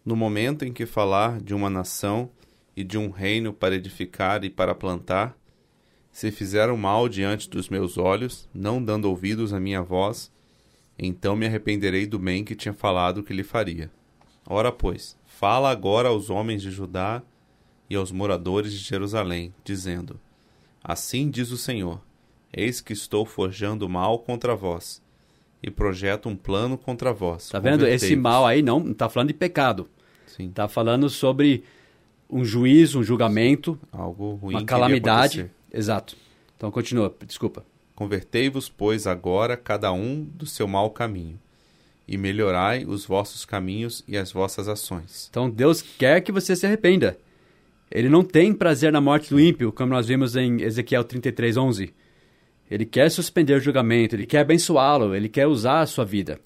No 0.04 0.16
momento 0.16 0.66
em 0.66 0.74
que 0.74 0.86
falar 0.86 1.40
de 1.40 1.54
uma 1.54 1.70
nação 1.70 2.30
e 2.76 2.84
de 2.84 2.98
um 2.98 3.10
reino 3.10 3.54
para 3.54 3.76
edificar 3.76 4.44
e 4.44 4.50
para 4.50 4.74
plantar, 4.74 5.38
se 6.12 6.32
fizeram 6.32 6.76
mal 6.76 7.08
diante 7.08 7.50
dos 7.50 7.70
meus 7.70 7.98
olhos, 7.98 8.50
não 8.54 8.84
dando 8.84 9.06
ouvidos 9.06 9.54
à 9.54 9.60
minha 9.60 9.82
voz, 9.82 10.32
então 10.98 11.36
me 11.36 11.46
arrependerei 11.46 12.06
do 12.06 12.20
bem 12.20 12.44
que 12.44 12.56
tinha 12.56 12.74
falado 12.74 13.24
que 13.24 13.34
lhe 13.34 13.44
faria. 13.44 13.92
Ora, 14.46 14.72
pois, 14.72 15.18
fala 15.26 15.70
agora 15.70 16.10
aos 16.10 16.30
homens 16.30 16.62
de 16.62 16.72
Judá 16.72 17.22
e 17.90 17.96
aos 17.96 18.12
moradores 18.12 18.74
de 18.74 18.80
Jerusalém, 18.80 19.54
dizendo: 19.64 20.20
Assim 20.84 21.30
diz 21.30 21.52
o 21.52 21.58
Senhor: 21.58 22.02
Eis 22.52 22.82
que 22.82 22.94
estou 22.94 23.26
forjando 23.26 23.88
mal 23.88 24.20
contra 24.20 24.56
vós, 24.56 25.02
e 25.62 25.70
projeto 25.70 26.28
um 26.28 26.36
plano 26.36 26.78
contra 26.78 27.14
vós. 27.14 27.50
Tá 27.50 27.60
vendo? 27.60 27.88
Esse 27.88 28.16
mal 28.16 28.46
aí 28.46 28.62
não 28.62 28.92
está 28.92 29.08
falando 29.08 29.28
de 29.30 29.34
pecado. 29.34 29.88
Está 30.40 30.68
falando 30.68 31.10
sobre 31.10 31.64
um 32.30 32.44
juízo, 32.44 33.00
um 33.00 33.04
julgamento, 33.04 33.78
algo 33.92 34.36
ruim, 34.36 34.56
uma 34.56 34.66
calamidade. 34.66 35.52
Exato. 35.72 36.16
Então 36.58 36.72
continua, 36.72 37.14
desculpa. 37.26 37.64
Convertei-vos, 37.94 38.70
pois, 38.70 39.06
agora 39.06 39.56
cada 39.56 39.92
um 39.92 40.24
do 40.24 40.46
seu 40.46 40.68
mau 40.68 40.90
caminho, 40.90 41.40
e 42.08 42.18
melhorai 42.18 42.86
os 42.86 43.06
vossos 43.06 43.46
caminhos 43.46 44.04
e 44.08 44.18
as 44.18 44.32
vossas 44.32 44.68
ações. 44.68 45.28
Então 45.30 45.50
Deus 45.50 45.82
quer 45.82 46.22
que 46.22 46.32
você 46.32 46.56
se 46.56 46.66
arrependa. 46.66 47.18
Ele 47.92 48.10
não 48.10 48.24
tem 48.24 48.54
prazer 48.54 48.92
na 48.92 49.02
morte 49.02 49.30
do 49.30 49.40
ímpio, 49.40 49.72
como 49.72 49.92
nós 49.92 50.08
vimos 50.08 50.36
em 50.36 50.62
Ezequiel 50.62 51.04
33, 51.04 51.58
11. 51.58 51.94
Ele 52.72 52.86
quer 52.86 53.12
suspender 53.12 53.54
o 53.54 53.60
julgamento, 53.60 54.16
ele 54.16 54.26
quer 54.26 54.40
abençoá-lo, 54.40 55.14
ele 55.14 55.28
quer 55.28 55.46
usar 55.46 55.82
a 55.82 55.86
sua 55.86 56.06
vida. 56.06 56.40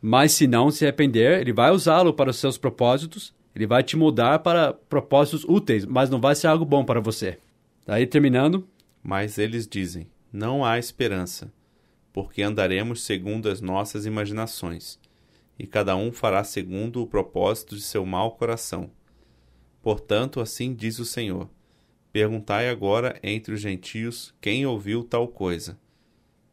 Mas 0.00 0.30
se 0.30 0.46
não 0.46 0.70
se 0.70 0.84
arrepender, 0.84 1.40
ele 1.40 1.52
vai 1.52 1.72
usá-lo 1.72 2.14
para 2.14 2.30
os 2.30 2.36
seus 2.36 2.56
propósitos, 2.56 3.34
ele 3.52 3.66
vai 3.66 3.82
te 3.82 3.96
mudar 3.96 4.38
para 4.38 4.72
propósitos 4.72 5.44
úteis, 5.44 5.84
mas 5.84 6.08
não 6.08 6.20
vai 6.20 6.36
ser 6.36 6.46
algo 6.46 6.64
bom 6.64 6.84
para 6.84 7.00
você. 7.00 7.36
Daí 7.84 8.06
terminando. 8.06 8.64
Mas 9.02 9.38
eles 9.38 9.66
dizem: 9.66 10.06
não 10.32 10.64
há 10.64 10.78
esperança, 10.78 11.52
porque 12.12 12.42
andaremos 12.42 13.02
segundo 13.02 13.48
as 13.48 13.60
nossas 13.60 14.06
imaginações, 14.06 15.00
e 15.58 15.66
cada 15.66 15.96
um 15.96 16.12
fará 16.12 16.44
segundo 16.44 17.02
o 17.02 17.08
propósito 17.08 17.74
de 17.74 17.82
seu 17.82 18.06
mau 18.06 18.30
coração. 18.32 18.88
Portanto, 19.82 20.40
assim 20.40 20.72
diz 20.72 21.00
o 21.00 21.04
Senhor: 21.04 21.48
Perguntai 22.12 22.68
agora 22.68 23.18
entre 23.22 23.54
os 23.54 23.60
gentios 23.60 24.34
quem 24.40 24.66
ouviu 24.66 25.04
tal 25.04 25.28
coisa. 25.28 25.78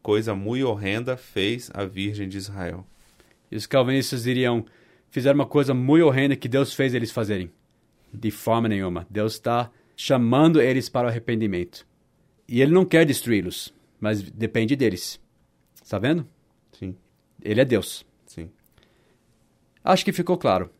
Coisa 0.00 0.34
muito 0.34 0.68
horrenda 0.68 1.16
fez 1.16 1.70
a 1.74 1.84
Virgem 1.84 2.28
de 2.28 2.38
Israel. 2.38 2.86
E 3.50 3.56
os 3.56 3.66
calvinistas 3.66 4.22
diriam: 4.22 4.64
fizeram 5.10 5.38
uma 5.38 5.46
coisa 5.46 5.74
muito 5.74 6.06
horrenda 6.06 6.36
que 6.36 6.48
Deus 6.48 6.72
fez 6.72 6.94
eles 6.94 7.10
fazerem. 7.10 7.50
De 8.12 8.30
forma 8.30 8.68
nenhuma. 8.68 9.06
Deus 9.10 9.34
está 9.34 9.70
chamando 9.96 10.62
eles 10.62 10.88
para 10.88 11.08
o 11.08 11.10
arrependimento. 11.10 11.86
E 12.48 12.62
ele 12.62 12.72
não 12.72 12.84
quer 12.84 13.04
destruí-los, 13.04 13.74
mas 14.00 14.22
depende 14.22 14.76
deles. 14.76 15.20
Está 15.82 15.98
vendo? 15.98 16.26
Sim. 16.72 16.96
Ele 17.42 17.60
é 17.60 17.64
Deus. 17.64 18.06
Sim. 18.26 18.48
Acho 19.82 20.04
que 20.04 20.12
ficou 20.12 20.38
claro. 20.38 20.70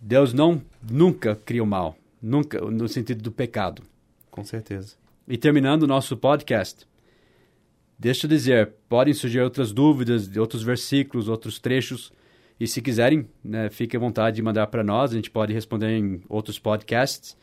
Deus 0.00 0.32
não 0.32 0.62
nunca 0.82 1.36
cria 1.36 1.62
o 1.62 1.66
mal, 1.66 1.96
nunca 2.22 2.60
no 2.60 2.88
sentido 2.88 3.22
do 3.22 3.32
pecado. 3.32 3.82
Com 4.30 4.44
certeza. 4.44 4.94
E 5.26 5.36
terminando 5.36 5.82
o 5.82 5.86
nosso 5.86 6.16
podcast, 6.16 6.86
deixa 7.98 8.26
eu 8.26 8.30
dizer, 8.30 8.72
podem 8.88 9.12
surgir 9.12 9.40
outras 9.40 9.72
dúvidas 9.72 10.28
de 10.28 10.38
outros 10.38 10.62
versículos, 10.62 11.28
outros 11.28 11.58
trechos 11.58 12.12
E 12.60 12.66
se 12.66 12.80
quiserem, 12.80 13.28
né, 13.42 13.68
fique 13.70 13.96
à 13.96 14.00
vontade 14.00 14.36
de 14.36 14.42
mandar 14.42 14.68
para 14.68 14.84
nós, 14.84 15.10
a 15.10 15.16
gente 15.16 15.30
pode 15.30 15.52
responder 15.52 15.98
em 15.98 16.22
outros 16.28 16.60
podcasts. 16.60 17.36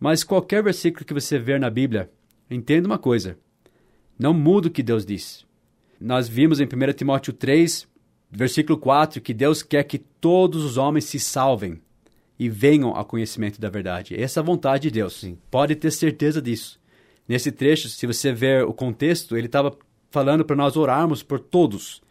Mas 0.00 0.24
qualquer 0.24 0.62
versículo 0.62 1.04
que 1.04 1.12
você 1.12 1.38
ver 1.38 1.60
na 1.60 1.68
Bíblia, 1.68 2.10
entenda 2.50 2.86
uma 2.86 2.98
coisa: 2.98 3.36
não 4.18 4.32
muda 4.32 4.68
o 4.68 4.70
que 4.70 4.82
Deus 4.82 5.04
diz. 5.04 5.44
Nós 6.00 6.28
vimos 6.28 6.60
em 6.60 6.64
1 6.64 6.92
Timóteo 6.94 7.32
3, 7.32 7.86
versículo 8.30 8.78
4, 8.78 9.20
que 9.20 9.34
Deus 9.34 9.62
quer 9.62 9.84
que 9.84 9.98
todos 9.98 10.64
os 10.64 10.76
homens 10.76 11.04
se 11.04 11.20
salvem 11.20 11.80
e 12.38 12.48
venham 12.48 12.94
ao 12.94 13.04
conhecimento 13.04 13.60
da 13.60 13.68
verdade. 13.68 14.20
Essa 14.20 14.40
é 14.40 14.42
a 14.42 14.44
vontade 14.44 14.84
de 14.84 14.90
Deus. 14.90 15.20
Sim. 15.20 15.38
Pode 15.50 15.76
ter 15.76 15.90
certeza 15.90 16.42
disso. 16.42 16.80
Nesse 17.28 17.50
trecho, 17.50 17.88
se 17.88 18.06
você 18.06 18.32
ver 18.32 18.64
o 18.64 18.72
contexto, 18.72 19.36
ele 19.36 19.46
estava 19.46 19.76
falando 20.10 20.44
para 20.44 20.56
nós 20.56 20.76
orarmos 20.76 21.22
por 21.22 21.40
todos. 21.40 22.02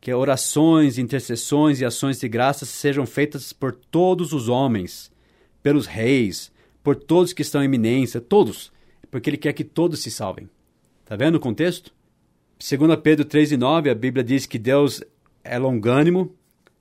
Que 0.00 0.12
orações, 0.12 0.98
intercessões 0.98 1.80
e 1.80 1.84
ações 1.84 2.18
de 2.18 2.28
graças 2.28 2.68
sejam 2.68 3.06
feitas 3.06 3.52
por 3.52 3.72
todos 3.72 4.32
os 4.32 4.48
homens, 4.48 5.12
pelos 5.62 5.86
reis, 5.86 6.52
por 6.82 6.96
todos 6.96 7.32
que 7.32 7.42
estão 7.42 7.62
em 7.62 7.66
eminência, 7.66 8.20
todos, 8.20 8.72
porque 9.10 9.30
ele 9.30 9.36
quer 9.36 9.52
que 9.52 9.62
todos 9.62 10.02
se 10.02 10.10
salvem. 10.10 10.50
Está 11.02 11.14
vendo 11.14 11.36
o 11.36 11.40
contexto? 11.40 11.94
Segundo 12.58 12.96
Pedro 12.98 13.24
3 13.24 13.52
e 13.52 13.56
9, 13.56 13.90
a 13.90 13.94
Bíblia 13.94 14.24
diz 14.24 14.44
que 14.44 14.58
Deus 14.58 15.02
é 15.44 15.58
longânimo, 15.58 16.34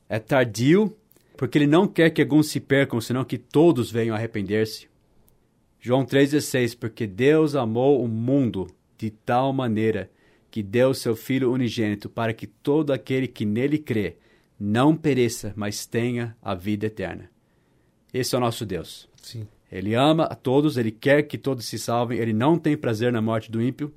é 0.09 0.19
tardio, 0.19 0.95
porque 1.41 1.57
ele 1.57 1.65
não 1.65 1.87
quer 1.87 2.11
que 2.11 2.21
alguns 2.21 2.51
se 2.51 2.59
percam, 2.59 3.01
senão 3.01 3.25
que 3.25 3.35
todos 3.35 3.89
venham 3.89 4.15
arrepender-se. 4.15 4.87
João 5.79 6.05
3,16, 6.05 6.77
porque 6.77 7.07
Deus 7.07 7.55
amou 7.55 8.05
o 8.05 8.07
mundo 8.07 8.67
de 8.95 9.09
tal 9.09 9.51
maneira 9.51 10.11
que 10.51 10.61
deu 10.61 10.93
seu 10.93 11.15
Filho 11.15 11.51
unigênito 11.51 12.07
para 12.07 12.31
que 12.31 12.45
todo 12.45 12.93
aquele 12.93 13.27
que 13.27 13.43
nele 13.43 13.79
crê 13.79 14.17
não 14.59 14.95
pereça, 14.95 15.51
mas 15.55 15.83
tenha 15.87 16.37
a 16.43 16.53
vida 16.53 16.85
eterna. 16.85 17.27
Esse 18.13 18.35
é 18.35 18.37
o 18.37 18.41
nosso 18.41 18.63
Deus. 18.63 19.09
Sim. 19.19 19.47
Ele 19.71 19.95
ama 19.95 20.25
a 20.25 20.35
todos, 20.35 20.77
ele 20.77 20.91
quer 20.91 21.23
que 21.23 21.39
todos 21.39 21.65
se 21.65 21.79
salvem, 21.79 22.19
ele 22.19 22.33
não 22.33 22.55
tem 22.55 22.77
prazer 22.77 23.11
na 23.11 23.19
morte 23.19 23.49
do 23.49 23.59
ímpio. 23.59 23.91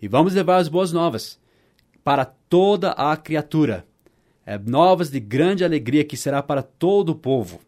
E 0.00 0.06
vamos 0.06 0.34
levar 0.34 0.58
as 0.58 0.68
boas 0.68 0.92
novas 0.92 1.36
para 2.04 2.24
toda 2.24 2.92
a 2.92 3.16
criatura. 3.16 3.84
É, 4.46 4.56
novas 4.56 5.10
de 5.10 5.18
grande 5.18 5.64
alegria 5.64 6.04
que 6.04 6.16
será 6.16 6.40
para 6.40 6.62
todo 6.62 7.10
o 7.10 7.14
povo. 7.16 7.60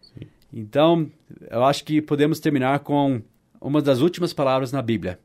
Sim. 0.00 0.26
Então, 0.50 1.12
eu 1.50 1.62
acho 1.62 1.84
que 1.84 2.00
podemos 2.00 2.40
terminar 2.40 2.80
com 2.80 3.20
uma 3.60 3.82
das 3.82 4.00
últimas 4.00 4.32
palavras 4.32 4.72
na 4.72 4.80
Bíblia. 4.80 5.20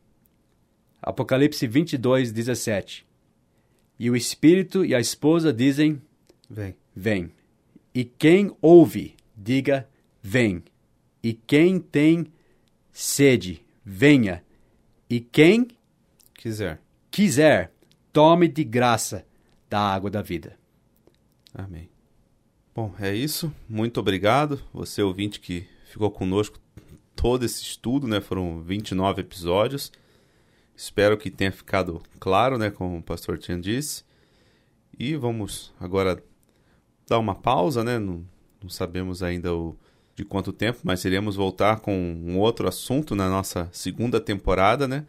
Apocalipse 1.02 1.66
22, 1.66 2.34
17. 2.34 3.08
E 3.98 4.12
o 4.12 4.16
Espírito 4.16 4.86
e 4.86 4.94
a 4.94 5.00
esposa 5.00 5.54
dizem: 5.54 6.02
Vem. 6.50 6.76
Vem. 6.96 7.32
E 7.96 8.04
quem 8.04 8.52
ouve, 8.62 9.16
diga: 9.36 9.88
Vem. 10.22 10.62
E 11.24 11.34
quem 11.34 11.80
tem 11.80 12.28
sede, 12.92 13.66
venha. 13.84 14.44
E 15.10 15.20
quem 15.20 15.68
quiser, 16.34 16.82
quiser, 17.10 17.72
tome 18.12 18.48
de 18.48 18.64
graça 18.64 19.26
da 19.70 19.80
água 19.80 20.10
da 20.10 20.22
vida. 20.22 20.58
Amém. 21.58 21.90
Bom, 22.76 22.94
é 23.00 23.12
isso. 23.16 23.52
Muito 23.68 24.00
obrigado. 24.00 24.62
Você 24.72 25.02
ouvinte 25.02 25.40
que 25.40 25.68
ficou 25.86 26.12
conosco 26.12 26.60
todo 27.16 27.44
esse 27.44 27.64
estudo, 27.64 28.08
né? 28.08 28.22
Foram 28.22 28.62
29 28.62 29.22
episódios. 29.22 29.92
Espero 30.76 31.18
que 31.18 31.32
tenha 31.32 31.52
ficado 31.52 32.04
claro, 32.20 32.60
né, 32.60 32.70
como 32.70 33.00
o 33.00 33.02
pastor 33.02 33.40
Tian 33.40 33.60
disse. 33.60 34.04
E 35.00 35.16
vamos 35.16 35.74
agora 35.80 36.24
dar 37.10 37.18
uma 37.18 37.34
pausa, 37.34 37.84
né? 37.84 37.98
Não, 37.98 38.24
não 38.62 38.70
sabemos 38.70 39.24
ainda 39.24 39.52
o, 39.56 39.76
de 40.16 40.24
quanto 40.24 40.54
tempo, 40.54 40.78
mas 40.84 41.04
iremos 41.04 41.36
voltar 41.36 41.80
com 41.80 41.92
um 42.24 42.38
outro 42.38 42.68
assunto 42.68 43.16
na 43.16 43.28
nossa 43.28 43.68
segunda 43.72 44.22
temporada, 44.22 44.88
né? 44.88 45.08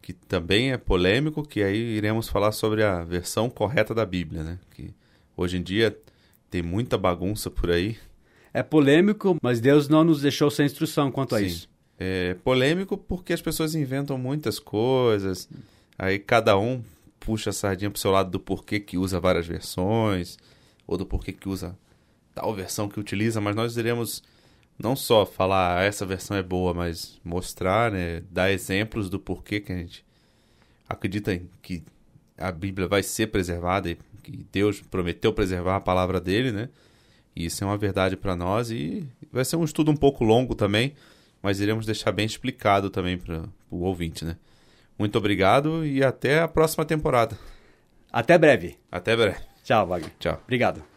Que 0.00 0.14
também 0.14 0.72
é 0.72 0.78
polêmico, 0.78 1.46
que 1.46 1.62
aí 1.62 1.76
iremos 1.76 2.30
falar 2.30 2.52
sobre 2.52 2.82
a 2.82 3.04
versão 3.04 3.50
correta 3.50 3.94
da 3.94 4.06
Bíblia, 4.06 4.42
né? 4.42 4.58
Que 4.70 4.94
hoje 5.36 5.56
em 5.58 5.62
dia 5.62 5.96
tem 6.50 6.62
muita 6.62 6.98
bagunça 6.98 7.50
por 7.50 7.70
aí. 7.70 7.96
É 8.52 8.62
polêmico, 8.62 9.36
mas 9.42 9.60
Deus 9.60 9.88
não 9.88 10.04
nos 10.04 10.20
deixou 10.20 10.50
sem 10.50 10.66
instrução 10.66 11.10
quanto 11.10 11.34
a 11.34 11.38
Sim. 11.38 11.46
isso. 11.46 11.68
É 11.98 12.34
polêmico 12.42 12.96
porque 12.96 13.32
as 13.32 13.40
pessoas 13.40 13.74
inventam 13.74 14.18
muitas 14.18 14.58
coisas, 14.58 15.48
aí 15.98 16.18
cada 16.18 16.58
um 16.58 16.82
puxa 17.20 17.50
a 17.50 17.52
sardinha 17.52 17.90
pro 17.90 18.00
seu 18.00 18.10
lado 18.10 18.30
do 18.30 18.40
porquê 18.40 18.80
que 18.80 18.98
usa 18.98 19.20
várias 19.20 19.46
versões, 19.46 20.36
ou 20.86 20.98
do 20.98 21.06
porquê 21.06 21.32
que 21.32 21.48
usa 21.48 21.78
tal 22.34 22.54
versão 22.54 22.88
que 22.88 22.98
utiliza, 22.98 23.40
mas 23.40 23.54
nós 23.54 23.76
iremos 23.76 24.22
não 24.78 24.96
só 24.96 25.24
falar 25.24 25.78
ah, 25.78 25.82
essa 25.82 26.04
versão 26.04 26.36
é 26.36 26.42
boa, 26.42 26.74
mas 26.74 27.20
mostrar, 27.24 27.92
né, 27.92 28.22
dar 28.30 28.50
exemplos 28.50 29.08
do 29.08 29.18
porquê 29.18 29.60
que 29.60 29.72
a 29.72 29.76
gente 29.76 30.04
acredita 30.88 31.40
que 31.62 31.82
a 32.36 32.50
Bíblia 32.50 32.88
vai 32.88 33.02
ser 33.02 33.28
preservada 33.28 33.90
e 33.90 33.98
que 34.22 34.46
Deus 34.52 34.80
prometeu 34.80 35.32
preservar 35.32 35.76
a 35.76 35.80
palavra 35.80 36.20
dele, 36.20 36.52
né? 36.52 36.68
E 37.34 37.46
isso 37.46 37.64
é 37.64 37.66
uma 37.66 37.78
verdade 37.78 38.16
para 38.16 38.36
nós 38.36 38.70
e 38.70 39.06
vai 39.32 39.44
ser 39.44 39.56
um 39.56 39.64
estudo 39.64 39.90
um 39.90 39.96
pouco 39.96 40.24
longo 40.24 40.54
também, 40.54 40.94
mas 41.42 41.60
iremos 41.60 41.86
deixar 41.86 42.12
bem 42.12 42.26
explicado 42.26 42.90
também 42.90 43.16
para 43.16 43.44
o 43.70 43.82
ouvinte, 43.82 44.24
né? 44.24 44.36
Muito 44.98 45.16
obrigado 45.16 45.84
e 45.84 46.04
até 46.04 46.40
a 46.40 46.48
próxima 46.48 46.84
temporada. 46.84 47.36
Até 48.12 48.36
breve. 48.36 48.76
Até 48.90 49.16
breve. 49.16 49.40
Tchau, 49.64 49.86
Wagner. 49.86 50.12
Tchau. 50.18 50.40
Obrigado. 50.44 50.91